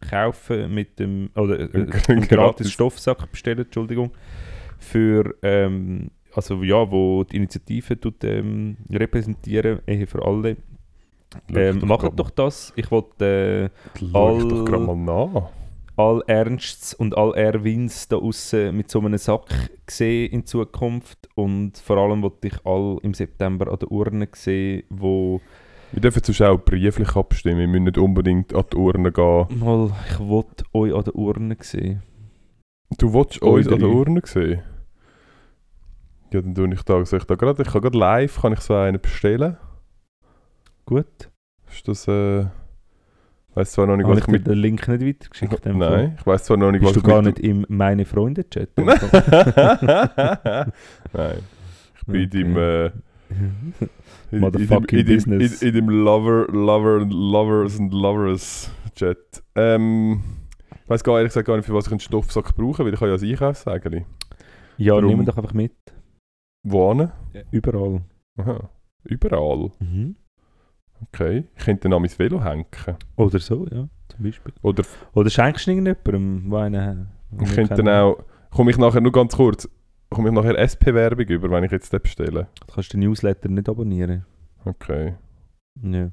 [0.10, 2.72] kaufen mit dem, oder äh, Ein einen gratis gratis.
[2.72, 4.12] Stoffsack bestellen, Entschuldigung,
[4.80, 10.58] für, ähm, also ja, wo die Initiative tut, ähm, repräsentieren, Ehe für alle.
[11.54, 12.72] Ähm, Schau macht doch das.
[12.76, 13.72] Ich wollte
[14.02, 15.50] äh, all- doch gerade mal nach.
[15.98, 19.48] all Ernsts und all Erwins da außen mit so einem Sack
[19.90, 24.84] sehen in Zukunft und vor allem wollte ich all im September an der Urne sehen,
[24.90, 25.40] wo
[25.92, 27.60] Wir dürfen sonst auch brieflich abstimmen.
[27.60, 29.48] Wir müssen nicht unbedingt an die Urne gehen.
[29.60, 32.02] mal ich wollte euch an der Urne sehen.
[32.98, 33.90] Du willst Alle uns an der.
[33.90, 34.62] Urne sehen?
[36.36, 38.60] Ja, dann tue ich da, soll ich da gerade, ich kann gerade live, kann ich
[38.60, 39.56] so einen bestellen.
[40.86, 41.30] Gut.
[41.72, 42.48] Ist das, äh, ich
[43.54, 44.46] weiss zwar noch nicht, Habe was ich mit...
[44.46, 45.66] den Link nicht weitergeschickt?
[45.66, 46.08] in dem Fall?
[46.08, 48.04] Nein, ich weiss zwar noch nicht, Bist du was ich gar mit nicht im Meine
[48.04, 48.70] Freunde-Chat?
[51.14, 51.40] Nein,
[51.96, 52.88] ich bin in dem, äh,
[54.32, 55.62] in, Motherfucking in, in, business.
[55.62, 59.42] in dem Lover, Lover, Lovers and Lovers Chat.
[59.56, 60.22] Ähm,
[60.84, 63.00] ich weiss gar ehrlich gesagt gar nicht, für was ich einen Stoffsack brauche, weil ich
[63.00, 64.06] habe ja ein Einkaufssägeli.
[64.78, 65.72] Ja, nimm ihn doch einfach mit.
[66.68, 67.12] Wo hin?
[67.52, 68.02] Überall.
[68.38, 68.70] Aha.
[69.04, 69.72] Überall.
[69.80, 70.16] Mhm.
[71.04, 71.44] Okay.
[71.56, 72.66] Ich könnte dann an mein Velo hängen.
[73.16, 74.52] Oder so, ja, zum Beispiel.
[74.64, 77.08] Oder Oder schenkst du irgendjemandem, der einen...
[77.40, 78.18] ich könnte dann auch...
[78.50, 79.70] Komme ich nachher, nur ganz kurz,
[80.10, 82.48] komme ich nachher SP-Werbung über, wenn ich jetzt das bestelle?
[82.66, 84.26] Du kannst den Newsletter nicht abonnieren.
[84.64, 85.14] Okay.
[85.84, 86.10] Ja.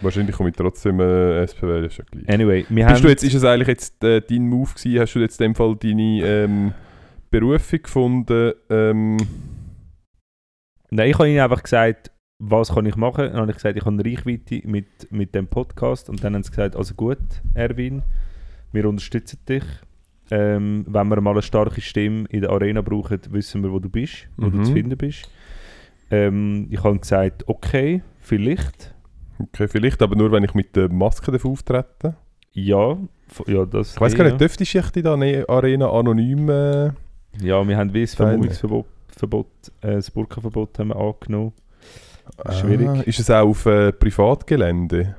[0.00, 2.28] Wahrscheinlich komme ich trotzdem äh, SP-Werbung, ist ja gleich.
[2.28, 3.02] Anyway, wir Bist haben...
[3.02, 5.00] du jetzt, ist es eigentlich jetzt äh, dein Move gewesen?
[5.00, 6.72] Hast du jetzt in dem Fall deine ähm,
[7.30, 8.52] Berufung gefunden?
[8.70, 9.18] Ähm,
[10.90, 12.10] Nein, ich habe ihnen einfach gesagt,
[12.40, 13.26] was kann ich machen?
[13.26, 16.08] Dann habe ich gesagt, ich habe eine Reichweite mit, mit dem Podcast.
[16.08, 17.18] Und dann haben sie gesagt, also gut,
[17.54, 18.02] Erwin,
[18.72, 19.64] wir unterstützen dich.
[20.32, 23.88] Ähm, wenn wir mal eine starke Stimme in der Arena brauchen, wissen wir, wo du
[23.88, 24.64] bist, wo du Mhm.
[24.64, 25.28] zu finden bist.
[26.10, 28.94] Ähm, ich habe gesagt, okay, vielleicht.
[29.38, 32.16] okay, vielleicht, aber nur wenn ich mit der Maske darf auftreten
[32.52, 32.96] Ja,
[33.46, 36.48] ja das Ich weiß eh, gar nicht, dürfte ich in der Arena anonym...
[36.48, 36.90] Äh,
[37.40, 38.48] Ja, wir haben wie das Feine.
[39.16, 39.46] Verbot,
[39.80, 41.52] äh, das Burka-Verbot haben wir angenommen.
[42.50, 42.88] Schwierig.
[42.88, 45.16] Ah, ist es auch auf äh, Privatgelände?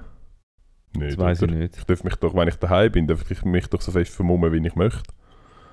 [0.93, 1.77] Das Nicht, weiß ich nicht.
[1.77, 4.51] Ich darf mich doch, wenn ich daheim bin, darf ich mich doch so fest vermummen,
[4.51, 5.03] wie ich möchte.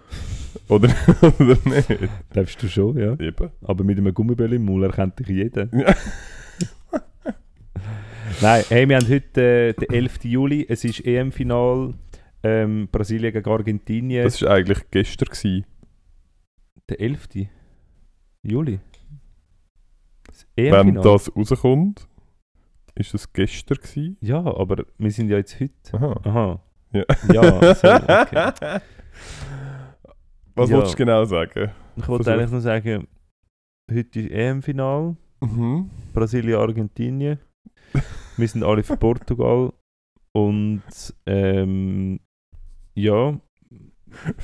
[0.68, 0.88] oder,
[1.38, 2.10] oder nicht?
[2.32, 3.12] Darfst du schon, ja.
[3.18, 3.50] Eben.
[3.62, 5.68] Aber mit einem Gummibälle im Maul erkennt dich jeder.
[5.72, 5.94] Ja.
[8.40, 10.24] Nein, hey, wir haben heute äh, den 11.
[10.24, 10.66] Juli.
[10.68, 11.94] Es ist EM-Final
[12.44, 14.24] ähm, Brasilien gegen Argentinien.
[14.24, 15.28] Das war eigentlich gestern.
[15.28, 15.64] Gewesen.
[16.88, 17.28] der 11.
[18.43, 18.80] Juli.
[20.26, 21.03] Das Wenn EM-Final.
[21.03, 22.09] das rauskommt,
[22.95, 24.16] ist das gestern gewesen.
[24.20, 25.72] Ja, aber wir sind ja jetzt heute.
[25.93, 26.20] Aha.
[26.24, 26.61] Aha.
[26.93, 27.05] Ja.
[27.32, 28.80] Ja, so, okay.
[30.55, 30.76] Was Ja.
[30.76, 31.70] wolltest du genau sagen?
[31.97, 32.41] Ich wollte Versuch.
[32.41, 33.09] eigentlich nur sagen,
[33.91, 35.16] heute ist EM-Final.
[35.41, 35.91] Mhm.
[36.12, 37.39] Brasilien, Argentinien.
[38.36, 39.72] Wir sind alle für Portugal.
[40.32, 40.82] Und
[41.26, 42.20] ähm,
[42.95, 43.39] ja,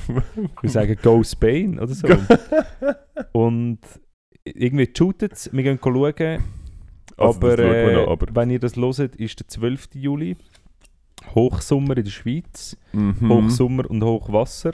[0.61, 2.07] wir sagen Go Spain oder so.
[3.31, 3.79] Und
[4.43, 6.43] irgendwie shootet es, wir gehen schauen.
[7.17, 8.27] Also, aber, äh, noch, aber.
[8.35, 9.89] wenn ihr das hört, ist der 12.
[9.93, 10.35] Juli.
[11.33, 12.77] Hochsommer in der Schweiz.
[12.93, 13.29] Mhm.
[13.29, 14.73] Hochsommer und Hochwasser.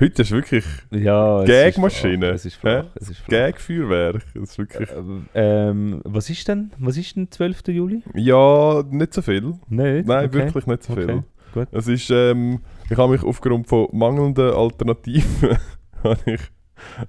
[0.00, 2.86] Heute ist wirklich Ja, Gagmaschine, Es ist flach.
[2.96, 3.28] Es ist flach.
[3.28, 4.24] Gag-Feuerwerk.
[4.34, 4.90] Das ist wirklich...
[4.90, 6.72] Ähm, ähm, was ist denn?
[6.78, 7.68] Was ist denn 12.
[7.68, 8.02] Juli?
[8.14, 9.42] Ja, nicht so viel.
[9.68, 10.06] Nicht?
[10.06, 10.32] Nein, Okay.
[10.32, 11.04] wirklich nicht so viel.
[11.04, 11.22] Okay,
[11.52, 11.68] gut.
[11.72, 15.56] Es ist, ähm, ich habe mich aufgrund von mangelnden Alternativen
[16.04, 16.40] habe ich,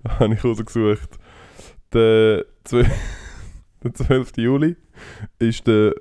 [0.07, 1.17] habe ich rausgesucht.
[1.93, 2.89] Der, 12,
[3.83, 4.31] der 12.
[4.37, 4.75] Juli
[5.39, 5.93] ist der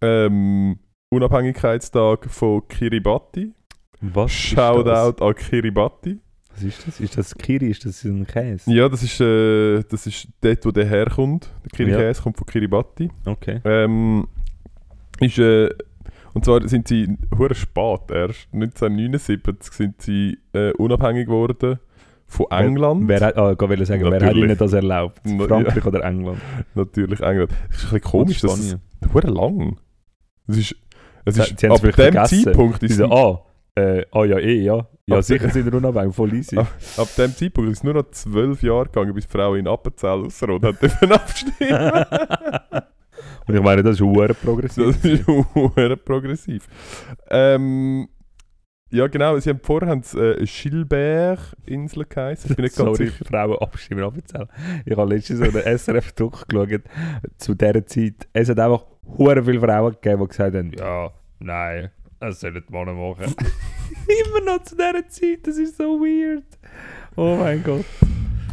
[0.00, 0.78] ähm,
[1.10, 3.52] Unabhängigkeitstag von Kiribati.
[4.00, 6.18] Was Shoutout an Kiribati.
[6.52, 7.00] Was ist das?
[7.00, 7.66] Ist das Kiri?
[7.66, 8.72] Ist das ein Käse?
[8.72, 11.50] Ja, das ist, äh, das ist dort, wo der herkommt.
[11.64, 11.76] Der Ja.
[11.96, 13.10] Kirikäse kommt von Kiribati.
[13.24, 13.60] Okay.
[13.64, 14.28] Ähm,
[15.20, 15.68] ist, äh,
[16.34, 18.48] und zwar sind sie hure spät erst.
[18.52, 21.78] 1979 sind sie äh, unabhängig geworden
[22.26, 23.08] von England.
[23.08, 24.44] Wer hat, ah, ich wollte sagen, wer hat Natürlich.
[24.44, 25.20] ihnen das erlaubt?
[25.24, 26.40] Frankreich oder England?
[26.74, 27.50] Natürlich England.
[27.68, 28.80] Das ist ein bisschen komisch, es Spanien.
[29.12, 29.76] hure lang.
[30.48, 30.76] Es ist,
[31.24, 32.44] es Sie- ist sie es ab dem vielleicht vergessen.
[32.44, 33.44] Zeitpunkt Sie ist so, ah,
[33.76, 34.86] äh, ah ja, eh, ja.
[35.06, 36.56] Ja, Ab- sicher sind wir unabhängig, voll easy.
[36.58, 36.66] Ah.
[36.96, 40.24] ab dem Zeitpunkt ist es nur noch zwölf Jahre gegangen, bis die Frau in Appenzell
[40.24, 41.54] Ausserrot hat dürfen abstimmen.
[43.46, 44.86] Und ich meine, das ist hure progressiv.
[44.86, 46.66] Das ist hure progressiv.
[47.30, 48.08] Ähm,
[48.90, 52.50] ja genau, sie haben vorher haben äh, Gilbert-Insel geheißen.
[52.50, 53.24] Ich bin nicht ganz Sorry, sicher.
[53.24, 54.48] Frauen abstimmen abzählen.
[54.86, 56.82] Ich habe letztens so einen SRF-Druck geschaut,
[57.38, 58.28] zu dieser Zeit.
[58.32, 58.86] Es hat einfach
[59.18, 61.90] hure viele Frauen gegeben, die gesagt haben, ja, nein,
[62.20, 63.34] das sollen die Männer machen.
[64.26, 66.44] Immer noch zu dieser Zeit, das ist so weird.
[67.16, 67.84] Oh mein Gott.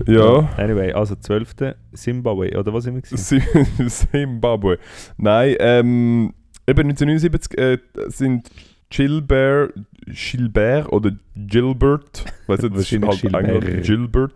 [0.08, 0.50] Ja.
[0.58, 1.56] Anyway, also 12.
[1.94, 3.18] Zimbabwe, oder was immer gewesen?
[3.18, 4.78] Sim- Zimbabwe.
[5.18, 6.34] Nein, ähm,
[6.68, 7.78] eben 1979 äh,
[8.08, 8.50] sind
[8.90, 9.74] Gilbert,
[10.08, 13.46] Gilbert oder Gilbert, weiß nicht, das ist halt Gilbert.
[13.46, 14.34] eigentlich Gilbert,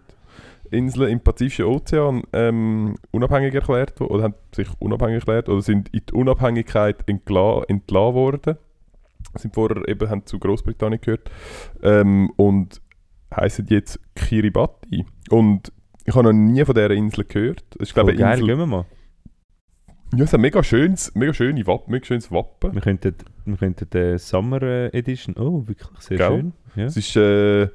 [0.72, 6.01] Inseln im Pazifischen Ozean ähm, unabhängig erklärt oder haben sich unabhängig erklärt oder sind in
[6.09, 8.55] die Unabhängigkeit entla entlassen worden.
[9.36, 11.30] Sind vorher eben haben zu Großbritannien gehört
[11.84, 12.82] ähm, und
[13.36, 15.05] heißen jetzt Kiribati.
[15.30, 15.72] Und
[16.06, 17.64] ich habe noch nie von dieser Insel gehört.
[17.80, 18.86] Es ist, glaube ich, eine geil, Insel, gehen wir mal.
[20.14, 22.74] Ja, es ist ein mega schönes, mega schöne Wappen, mega schönes Wappen.
[22.74, 23.16] Wir könnten,
[23.46, 25.36] wir könnten die Summer äh, Edition.
[25.38, 26.28] Oh, wirklich sehr Gell?
[26.30, 26.54] schön.
[26.76, 26.84] Ja.
[26.86, 27.70] Es ist, äh, es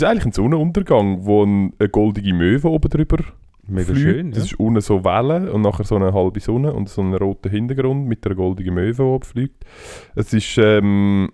[0.00, 3.18] ist eigentlich ein Sonnenuntergang, wo ein, eine goldige Möwe oben drüber
[3.66, 4.00] Mega fliegt.
[4.00, 4.30] schön.
[4.30, 4.44] Das Ja.
[4.46, 8.06] ist unten so Wellen und nachher so eine halbe Sonne und so einen roten Hintergrund
[8.08, 9.64] mit einer goldigen Möwe, die oben fliegt.
[10.14, 11.30] Es ist, ähm,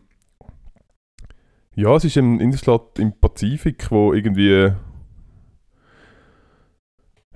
[1.77, 4.73] ja, es ist eine Inselstadt im Pazifik, wo irgendwie,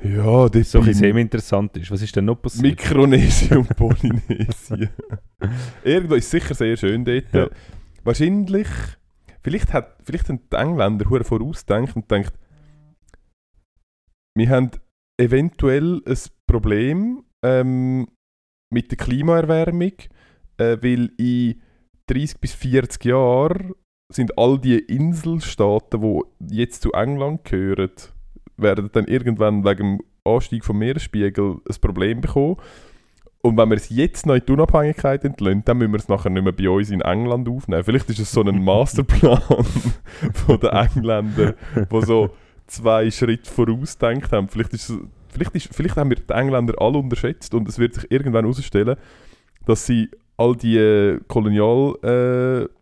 [0.03, 1.90] ja, dort So ein semi-interessant ist.
[1.90, 2.62] Was ist denn noch passiert?
[2.62, 4.90] Mikronesien und Polynesien.
[5.82, 7.32] Irgendwo ist sicher sehr schön dort.
[7.32, 7.49] Ja.
[8.05, 8.68] Wahrscheinlich,
[9.40, 12.32] vielleicht, hat, vielleicht haben die Engländer hure vorausgedacht und denkt,
[14.36, 14.70] wir haben
[15.20, 18.09] eventuell ein Problem ähm,
[18.72, 19.92] mit der Klimaerwärmung,
[20.59, 21.61] äh, weil in
[22.07, 23.74] 30 bis 40 Jahren
[24.12, 27.90] sind all die Inselstaaten, die jetzt zu England gehören,
[28.59, 32.56] werden dann irgendwann wegen dem Anstieg vom Meeresspiegel ein Problem bekommen.
[33.40, 36.30] Und wenn wir es jetzt noch in die Unabhängigkeit entlöhnen, dann müssen wir es nachher
[36.30, 37.84] nicht mehr bei uns in England aufnehmen.
[37.84, 39.40] Vielleicht ist es so ein Masterplan
[40.34, 41.54] von den Engländern,
[41.88, 42.30] wo so
[42.66, 44.48] zwei Schritte vorausdenkt haben.
[44.48, 44.98] Vielleicht, ist es,
[45.28, 48.96] vielleicht, ist, vielleicht haben wir die Engländer alle unterschätzt und es wird sich irgendwann herausstellen,
[49.66, 52.68] dass sie all die äh, Kolonial...
[52.68, 52.78] Äh,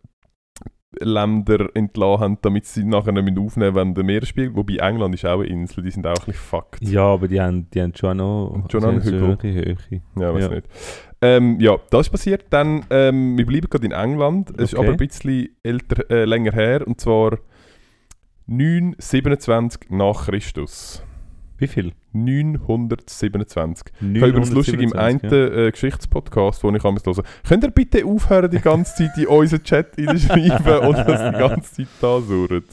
[1.00, 5.40] Länder entlassen haben, damit sie nachher nicht aufnehmen wenn der Meeresspiegel, wobei England ist auch
[5.40, 6.82] eine Insel, die sind auch ein bisschen fucked.
[6.82, 9.38] Ja, aber die haben, die haben schon noch Schon noch einen Hügel.
[9.42, 9.76] Höhe.
[10.18, 10.50] Ja, weiß Ja.
[10.54, 10.66] nicht.
[11.22, 12.44] Ähm, ja, das ist passiert.
[12.50, 14.50] Dann, ähm, wir bleiben gerade in England.
[14.58, 14.84] Es ist Okay.
[14.86, 16.86] aber ein bisschen älter, äh, länger her.
[16.86, 17.38] Und zwar
[18.46, 21.02] 927 nach Christus.
[21.58, 21.92] Wie viel?
[22.12, 23.86] 927.
[23.98, 27.70] Ich habe übrigens lustig im einen 927, äh, Geschichtspodcast, den ich einmal hören Könnt ihr
[27.70, 32.20] bitte aufhören, die ganze Zeit in unseren Chat reinschreiben und das die ganze Zeit da
[32.20, 32.64] surren?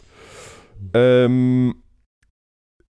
[0.93, 1.75] Ähm,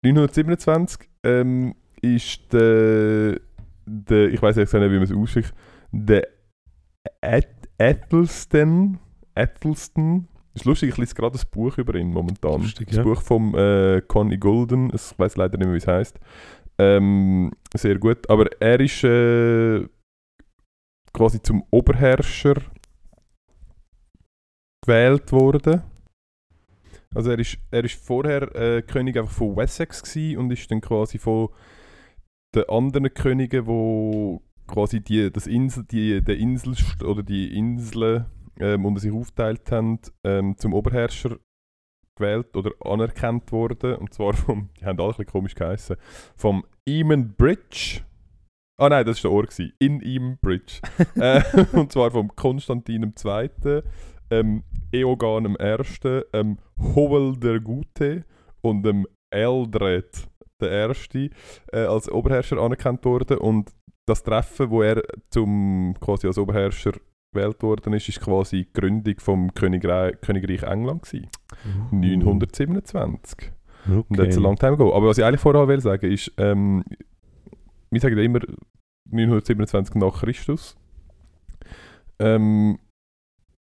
[0.02, 3.38] 927 ähm, ist der,
[3.86, 5.54] der, ich weiß nicht, wie man es ausspricht,
[5.92, 6.26] der
[7.20, 8.98] Eth- Ethelston,
[9.34, 12.62] Ethelston, ist lustig, ich lese gerade ein Buch über ihn momentan.
[12.62, 13.02] Lustig, das ja.
[13.02, 16.18] Buch vom äh, Connie Golden, ich weiß leider nicht mehr, wie es heißt.
[16.78, 19.86] Ähm, sehr gut, aber er ist äh,
[21.12, 22.56] quasi zum Oberherrscher
[24.84, 25.82] gewählt worden.
[27.14, 31.18] Also er ist, er ist vorher äh, König einfach von Wessex und ist dann quasi
[31.18, 31.48] von
[32.54, 36.74] den anderen Königen, wo quasi die, das Insel, die, der Insel
[37.04, 38.26] oder die Inseln
[38.60, 41.38] ähm, unter sich aufteilt haben, ähm, zum Oberherrscher
[42.16, 43.96] gewählt oder anerkannt worden.
[43.96, 45.96] Und zwar vom, die haben alle ein bisschen komisch geheißen,
[46.36, 48.00] vom Eamon Bridge.
[48.78, 49.50] Ah nein, das war der Ort.
[49.50, 49.72] gewesen.
[49.78, 50.80] In Eamon Bridge.
[51.16, 51.42] äh,
[51.72, 53.82] und zwar vom Konstantin II.,
[54.30, 58.24] ähm, Eogan I., ähm, Howell der Gute
[58.60, 60.28] und dem Eldred
[60.60, 61.30] der Erste
[61.72, 63.38] äh, als Oberherrscher anerkannt worden.
[63.38, 63.70] Und
[64.06, 66.92] das Treffen, wo er zum, quasi als Oberherrscher
[67.32, 71.28] gewählt worden ist, ist quasi die Gründung vom Königreich, Königreich England gewesen.
[71.90, 73.52] 927.
[73.84, 74.04] Okay.
[74.08, 74.94] Und that's a long time ago.
[74.94, 76.84] Aber was ich eigentlich vorher will sagen ist, ähm,
[77.90, 78.40] wir sagen ja immer
[79.10, 80.76] 927 nach Christus.
[82.18, 82.78] Ähm,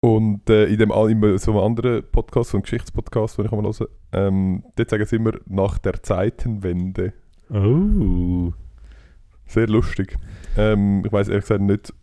[0.01, 3.63] und äh, in dem in so einem anderen Podcast, so einem Geschichtspodcast, den ich mal
[3.63, 7.13] höre, ähm, dort sagen sie immer nach der Zeitenwende.
[7.49, 8.53] Oh.
[9.45, 10.15] Sehr lustig.
[10.57, 11.93] Ähm, ich weiß ehrlich gesagt nicht.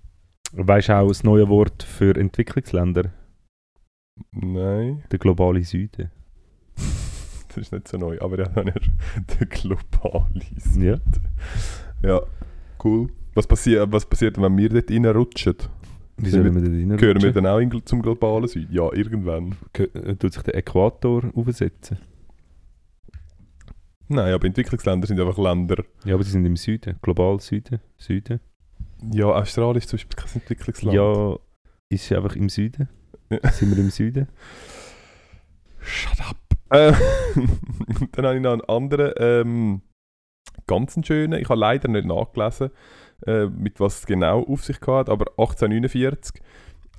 [0.52, 3.12] Weißt du auch das neue Wort für Entwicklungsländer?
[4.32, 6.10] Nein, Der globale Süden.
[7.48, 8.18] das ist nicht so neu.
[8.20, 8.90] Aber ja, dann ist
[9.40, 10.40] der globale
[10.78, 10.96] Ja.
[12.02, 12.20] Ja,
[12.84, 13.08] cool.
[13.34, 15.56] Was passiert, was passiert, wenn wir dort reinrutschen?
[16.18, 16.96] Wie sollen wir da rein?
[16.96, 18.72] Gehören wir dann auch zum globalen Süden?
[18.72, 19.54] Ja, irgendwann.
[19.74, 21.98] Ge- Tut sich der Äquator aufsetzen?
[24.08, 25.84] Nein, aber Entwicklungsländer sind einfach Länder.
[26.04, 26.96] Ja, aber sie sind im Süden.
[27.02, 27.80] Global Süden.
[27.98, 28.40] Süden.
[29.12, 30.94] Ja, Australien ist zum Beispiel kein Entwicklungsland.
[30.96, 31.36] Ja,
[31.88, 32.88] ist sie einfach im Süden?
[33.30, 33.50] Ja.
[33.52, 34.28] Sind wir im Süden?
[35.80, 36.36] Shut up.
[36.70, 36.92] Äh,
[38.12, 39.82] dann habe ich noch einen anderen, ähm,
[40.66, 41.40] ganz schönen.
[41.40, 42.70] Ich habe leider nicht nachgelesen,
[43.26, 46.40] äh, mit was es genau auf sich hat, aber 1849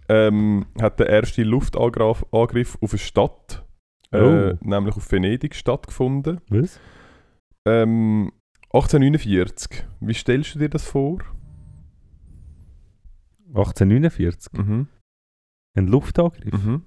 [0.10, 3.66] ähm, hat der erste Luftangriff Angriff auf eine Stadt,
[4.12, 4.58] äh, Oh.
[4.62, 6.40] nämlich auf Venedig, stattgefunden.
[6.50, 6.80] Was?
[7.68, 8.32] Ähm,
[8.72, 9.86] 1849.
[10.00, 11.20] Wie stellst du dir das vor?
[13.50, 14.54] 1849?
[14.54, 14.88] Mhm.
[15.76, 16.54] Ein Luftangriff?
[16.54, 16.84] Mhm.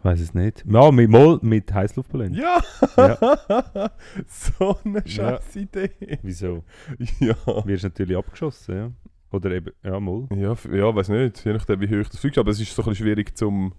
[0.00, 0.64] Ich weiß es nicht.
[0.70, 1.10] Ja, mit,
[1.42, 2.32] mit Heißluftballon.
[2.32, 2.62] Ja!
[4.28, 5.90] so eine scheiß Idee.
[6.22, 6.64] Wieso?
[7.18, 7.34] Ja.
[7.66, 8.92] Wirst natürlich abgeschossen, ja.
[9.32, 10.28] Oder eben, ja, mal.
[10.36, 12.88] Ja, ja, weiß nicht, je nachdem wie hoch das fliegt, aber es ist so ein
[12.88, 13.74] bisschen schwierig zum...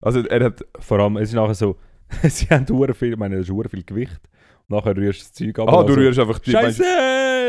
[0.00, 0.64] Also er hat...
[0.78, 1.76] Vor allem, es ist nachher so,
[2.22, 4.20] sie haben viel, ich meine, das ist viel Gewicht.
[4.66, 5.68] Und nachher rührst du das Zeug ab.
[5.68, 6.52] Ah, du also, rührst einfach die...
[6.52, 6.82] Scheiße!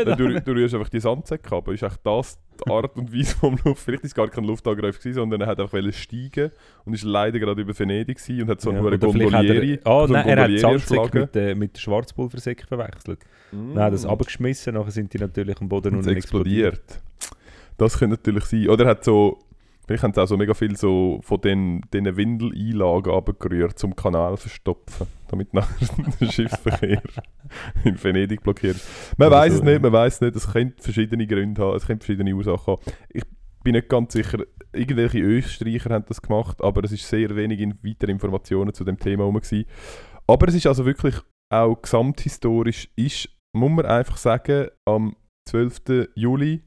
[0.06, 1.68] Nein, du, du rührst einfach die Sandsäcke ab.
[1.68, 3.82] Ist echt das die Art und Weise vom Luft?
[3.82, 6.50] Vielleicht ist es gar kein Luftangriff gewesen, sondern er hat einfach steigen
[6.84, 9.80] und ist leider gerade über Venedig gewesen und hat so Ja, hat Gondolieri.
[9.82, 13.20] Er, ah, so einen nein, er hat Sandsäcke mit, äh, mit Schwarzpulversäcken verwechselt.
[13.52, 13.74] Mm.
[13.74, 17.00] Nein, das abgeschmissen, nachher sind die natürlich am Boden und es explodiert.
[17.76, 18.68] Das könnte natürlich sein.
[18.68, 19.38] Oder er hat so,
[19.90, 24.36] vielleicht haben sie auch so mega viel so von den, diesen Windeleinlagen abgerührt, zum Kanal
[24.36, 25.88] verstopfen, damit nachher
[26.20, 27.02] der Schiffsverkehr
[27.82, 28.76] in Venedig blockiert.
[29.16, 30.36] Man Also, weiß es nicht, man weiß es nicht.
[30.36, 32.82] Es könnte verschiedene Gründe haben, es könnte verschiedene Ursachen haben.
[33.08, 33.24] Ich
[33.64, 34.38] bin nicht ganz sicher,
[34.72, 38.96] irgendwelche Österreicher haben das gemacht, aber es ist sehr wenig in weitere Informationen zu dem
[38.96, 39.40] Thema herum.
[40.28, 41.16] Aber es ist also wirklich
[41.52, 45.16] auch gesamthistorisch, ist, muss man einfach sagen, am
[45.48, 46.10] 12.
[46.14, 46.62] Juli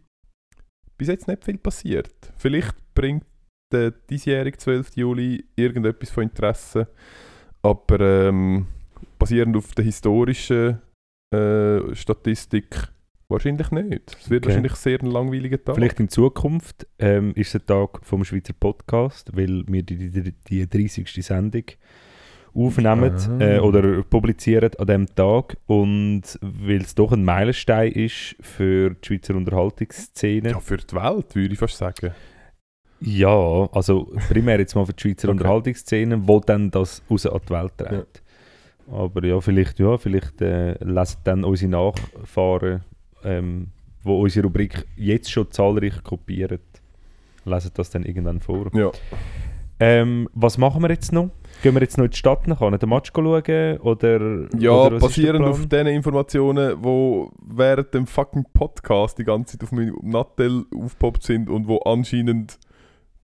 [1.03, 2.13] bis jetzt nicht viel passiert.
[2.37, 3.25] Vielleicht bringt
[3.73, 4.95] der diesjährige 12.
[4.95, 6.87] Juli irgendetwas von Interesse,
[7.61, 8.67] aber ähm,
[9.19, 10.79] basierend auf der historischen
[11.35, 12.87] äh, Statistik
[13.27, 14.15] wahrscheinlich nicht.
[14.17, 14.53] Es wird Okay.
[14.53, 15.75] wahrscheinlich sehr ein langweiliger Tag.
[15.75, 20.31] Vielleicht in Zukunft ähm, ist es ein Tag vom Schweizer Podcast, weil wir die, die,
[20.31, 21.09] die 30.
[21.25, 21.63] Sendung
[22.55, 23.43] aufnehmen Ah.
[23.43, 29.05] äh, oder publizieren an diesem Tag und weil es doch ein Meilenstein ist für die
[29.07, 30.49] Schweizer Unterhaltungsszene.
[30.51, 32.11] ja, für die Welt würde ich fast sagen.
[32.99, 35.37] Ja, also primär jetzt mal für die Schweizer Okay.
[35.37, 38.23] Unterhaltungsszene, wo dann das raus an die Welt trägt.
[38.91, 42.83] Aber ja, vielleicht, ja, vielleicht äh, lesen dann unsere Nachfahren,
[43.23, 43.67] ähm,
[44.03, 46.59] wo unsere Rubrik jetzt schon zahlreich kopieren,
[47.45, 48.69] lesen das dann irgendwann vor.
[48.75, 48.91] Ja.
[49.85, 51.29] Ähm, was machen wir jetzt noch?
[51.61, 53.77] Gehen wir jetzt noch in die Stadt nach, den Match schauen?
[53.79, 59.63] Oder, Ja, oder basierend auf den Informationen, die während dem fucking Podcast die ganze Zeit
[59.67, 62.57] auf meinem Nattel aufgepoppt sind und wo anscheinend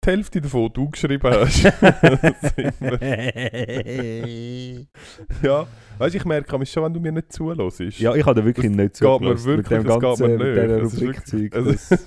[0.06, 1.64] die Hälfte davon du geschrieben hast.
[5.44, 7.80] ja, weißt ich merke mich schon, wenn du mir nicht zuhörst.
[8.00, 10.02] Ja, ich habe da wirklich Das nicht geht mir zugelassen wirklich, mit dem das geht
[10.02, 10.72] ganzen, mir nicht.
[10.84, 11.54] Das ist Rubrikzeug.
[11.56, 12.06] Also, Das-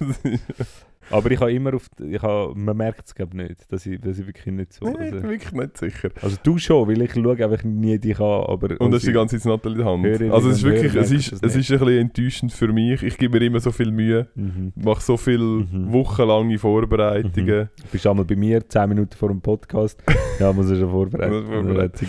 [1.11, 4.19] Aber ich habe immer auf, ich habe, man merkt es glaube nicht, dass ich, dass
[4.19, 4.85] ich wirklich nicht so.
[4.85, 6.09] Nein, ich Also, bin wirklich nicht sicher.
[6.23, 8.81] also du schon, weil ich schaue einfach nie dich an, aber...
[8.81, 10.05] Und das ist die ganze Zeit der Hand.
[10.05, 13.03] Hörerinnen Also es ist wirklich, es ist, es ist ein bisschen enttäuschend für mich.
[13.03, 14.73] Ich gebe mir immer so viel Mühe, Mhm.
[14.77, 15.93] mache so viele Mhm.
[15.93, 17.69] wochenlange Vorbereitungen.
[17.77, 20.03] Du bist einmal bei mir, 10 Minuten vor dem Podcast.
[20.41, 21.47] ja, muss ich schon vorbereiten.
[21.47, 22.07] Vorbereiten.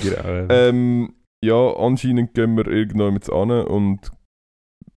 [0.50, 4.12] Äh, Ähm, ja, anscheinend gehen wir irgendwann jetzt an und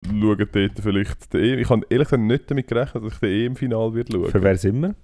[0.04, 1.58] schauen dort vielleicht den EM.
[1.58, 4.30] Ich habe ehrlich gesagt nicht damit gerechnet, dass ich den EM-Final wird schauen.
[4.30, 4.94] Für wer sind wir?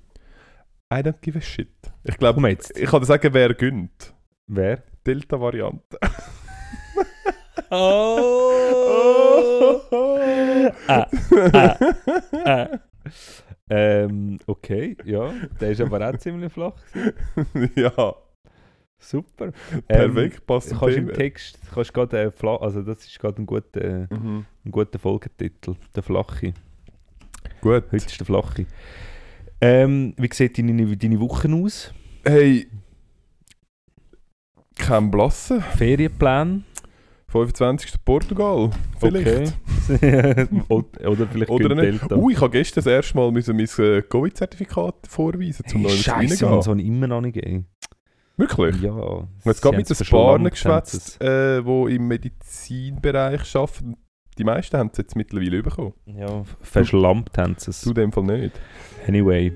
[0.93, 1.69] I don't give a shit.
[2.05, 4.15] Ich glaube, ich kann dir sagen, wer gönnt.
[4.47, 4.83] Wer?
[5.07, 5.99] Delta-Variante.
[7.71, 8.49] Oh!
[10.87, 11.07] ah,
[11.53, 11.77] ah,
[12.47, 12.69] ah.
[13.69, 15.35] Ähm, okay, ja.
[15.61, 16.73] Der ist aber auch ziemlich flach.
[17.77, 18.15] ja,
[19.01, 19.53] Super.
[19.87, 21.13] perfekt, passt Ähm, zum kannst im.
[21.13, 24.45] Text, kannst gerade äh, also das ist gerade ein guter, Mhm.
[24.65, 26.53] ein guter Folgetitel, der Flache.
[27.61, 27.85] Gut.
[27.91, 28.67] Heute ist der Flache.
[29.61, 31.93] Ähm, wie sieht deine, deine Woche aus?
[32.25, 32.69] Hey,
[34.77, 35.61] kein Blassen.
[35.61, 36.65] Ferienplan?
[37.31, 37.93] 25.
[38.05, 38.71] Portugal.
[38.99, 39.55] Vielleicht.
[39.91, 40.47] Okay.
[40.69, 42.01] oder, vielleicht Oder nicht.
[42.03, 42.17] Delta.
[42.17, 46.47] Uh, ich habe gestern das erste Mal mein äh, Covid-Zertifikat vorweisen, zum hey, neuen Scheiße,
[46.47, 47.67] man, so habe ich immer noch nicht gegeben.
[48.39, 48.81] Wirklich?
[48.81, 48.93] Ja.
[48.93, 53.97] Und jetzt gerade mit den Sparen geschwätzt, äh, die im Medizinbereich arbeiten.
[54.39, 55.95] Die meisten haben es jetzt mittlerweile bekommen.
[56.07, 57.83] Ja, verschlampt haben sie es.
[57.83, 58.53] Du dem Fall nicht.
[59.09, 59.53] Anyway.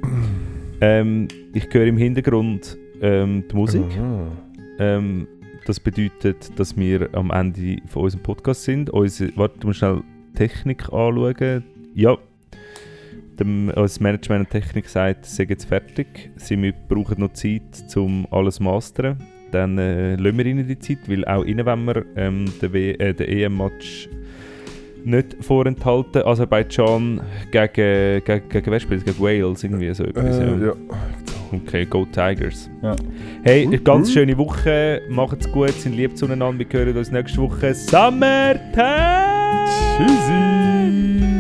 [0.81, 3.97] ähm, ich höre im Hintergrund ähm, die Musik.
[3.97, 4.27] Mhm.
[4.81, 5.29] Ähm,
[5.67, 8.91] das bedeutet, dass wir am Ende von unserem Podcast sind.
[8.91, 10.03] Unsere, warte, du musst schnell
[10.35, 11.63] Technik anschauen.
[11.95, 12.17] Ja.
[13.41, 16.31] Dem, unser Management und Technik sagt, sie sind jetzt fertig.
[16.37, 17.63] Sie brauchen noch Zeit,
[17.97, 19.17] um alles zu mastern.
[19.51, 22.93] Dann äh, lassen wir ihnen die Zeit, weil auch ihnen wollen wir ähm, den, W-
[22.93, 24.09] äh, den EM-Match
[25.05, 26.23] nicht vorenthalten.
[26.23, 27.21] Aserbaidschan
[27.51, 29.05] gegen, gegen, gegen wer spielt?
[29.05, 30.39] Gegen Wales, irgendwie so etwas.
[30.39, 30.67] Äh, ja.
[30.67, 30.73] ja.
[31.53, 32.71] Okay, Go Tigers.
[32.83, 32.97] Ja.
[33.43, 35.03] Hey, eine ganz schöne Woche.
[35.11, 36.59] Macht's gut, sind lieb zueinander.
[36.59, 37.75] Wir hören uns nächste Woche.
[37.75, 39.67] Summertime!
[39.99, 41.32] Tschüssi!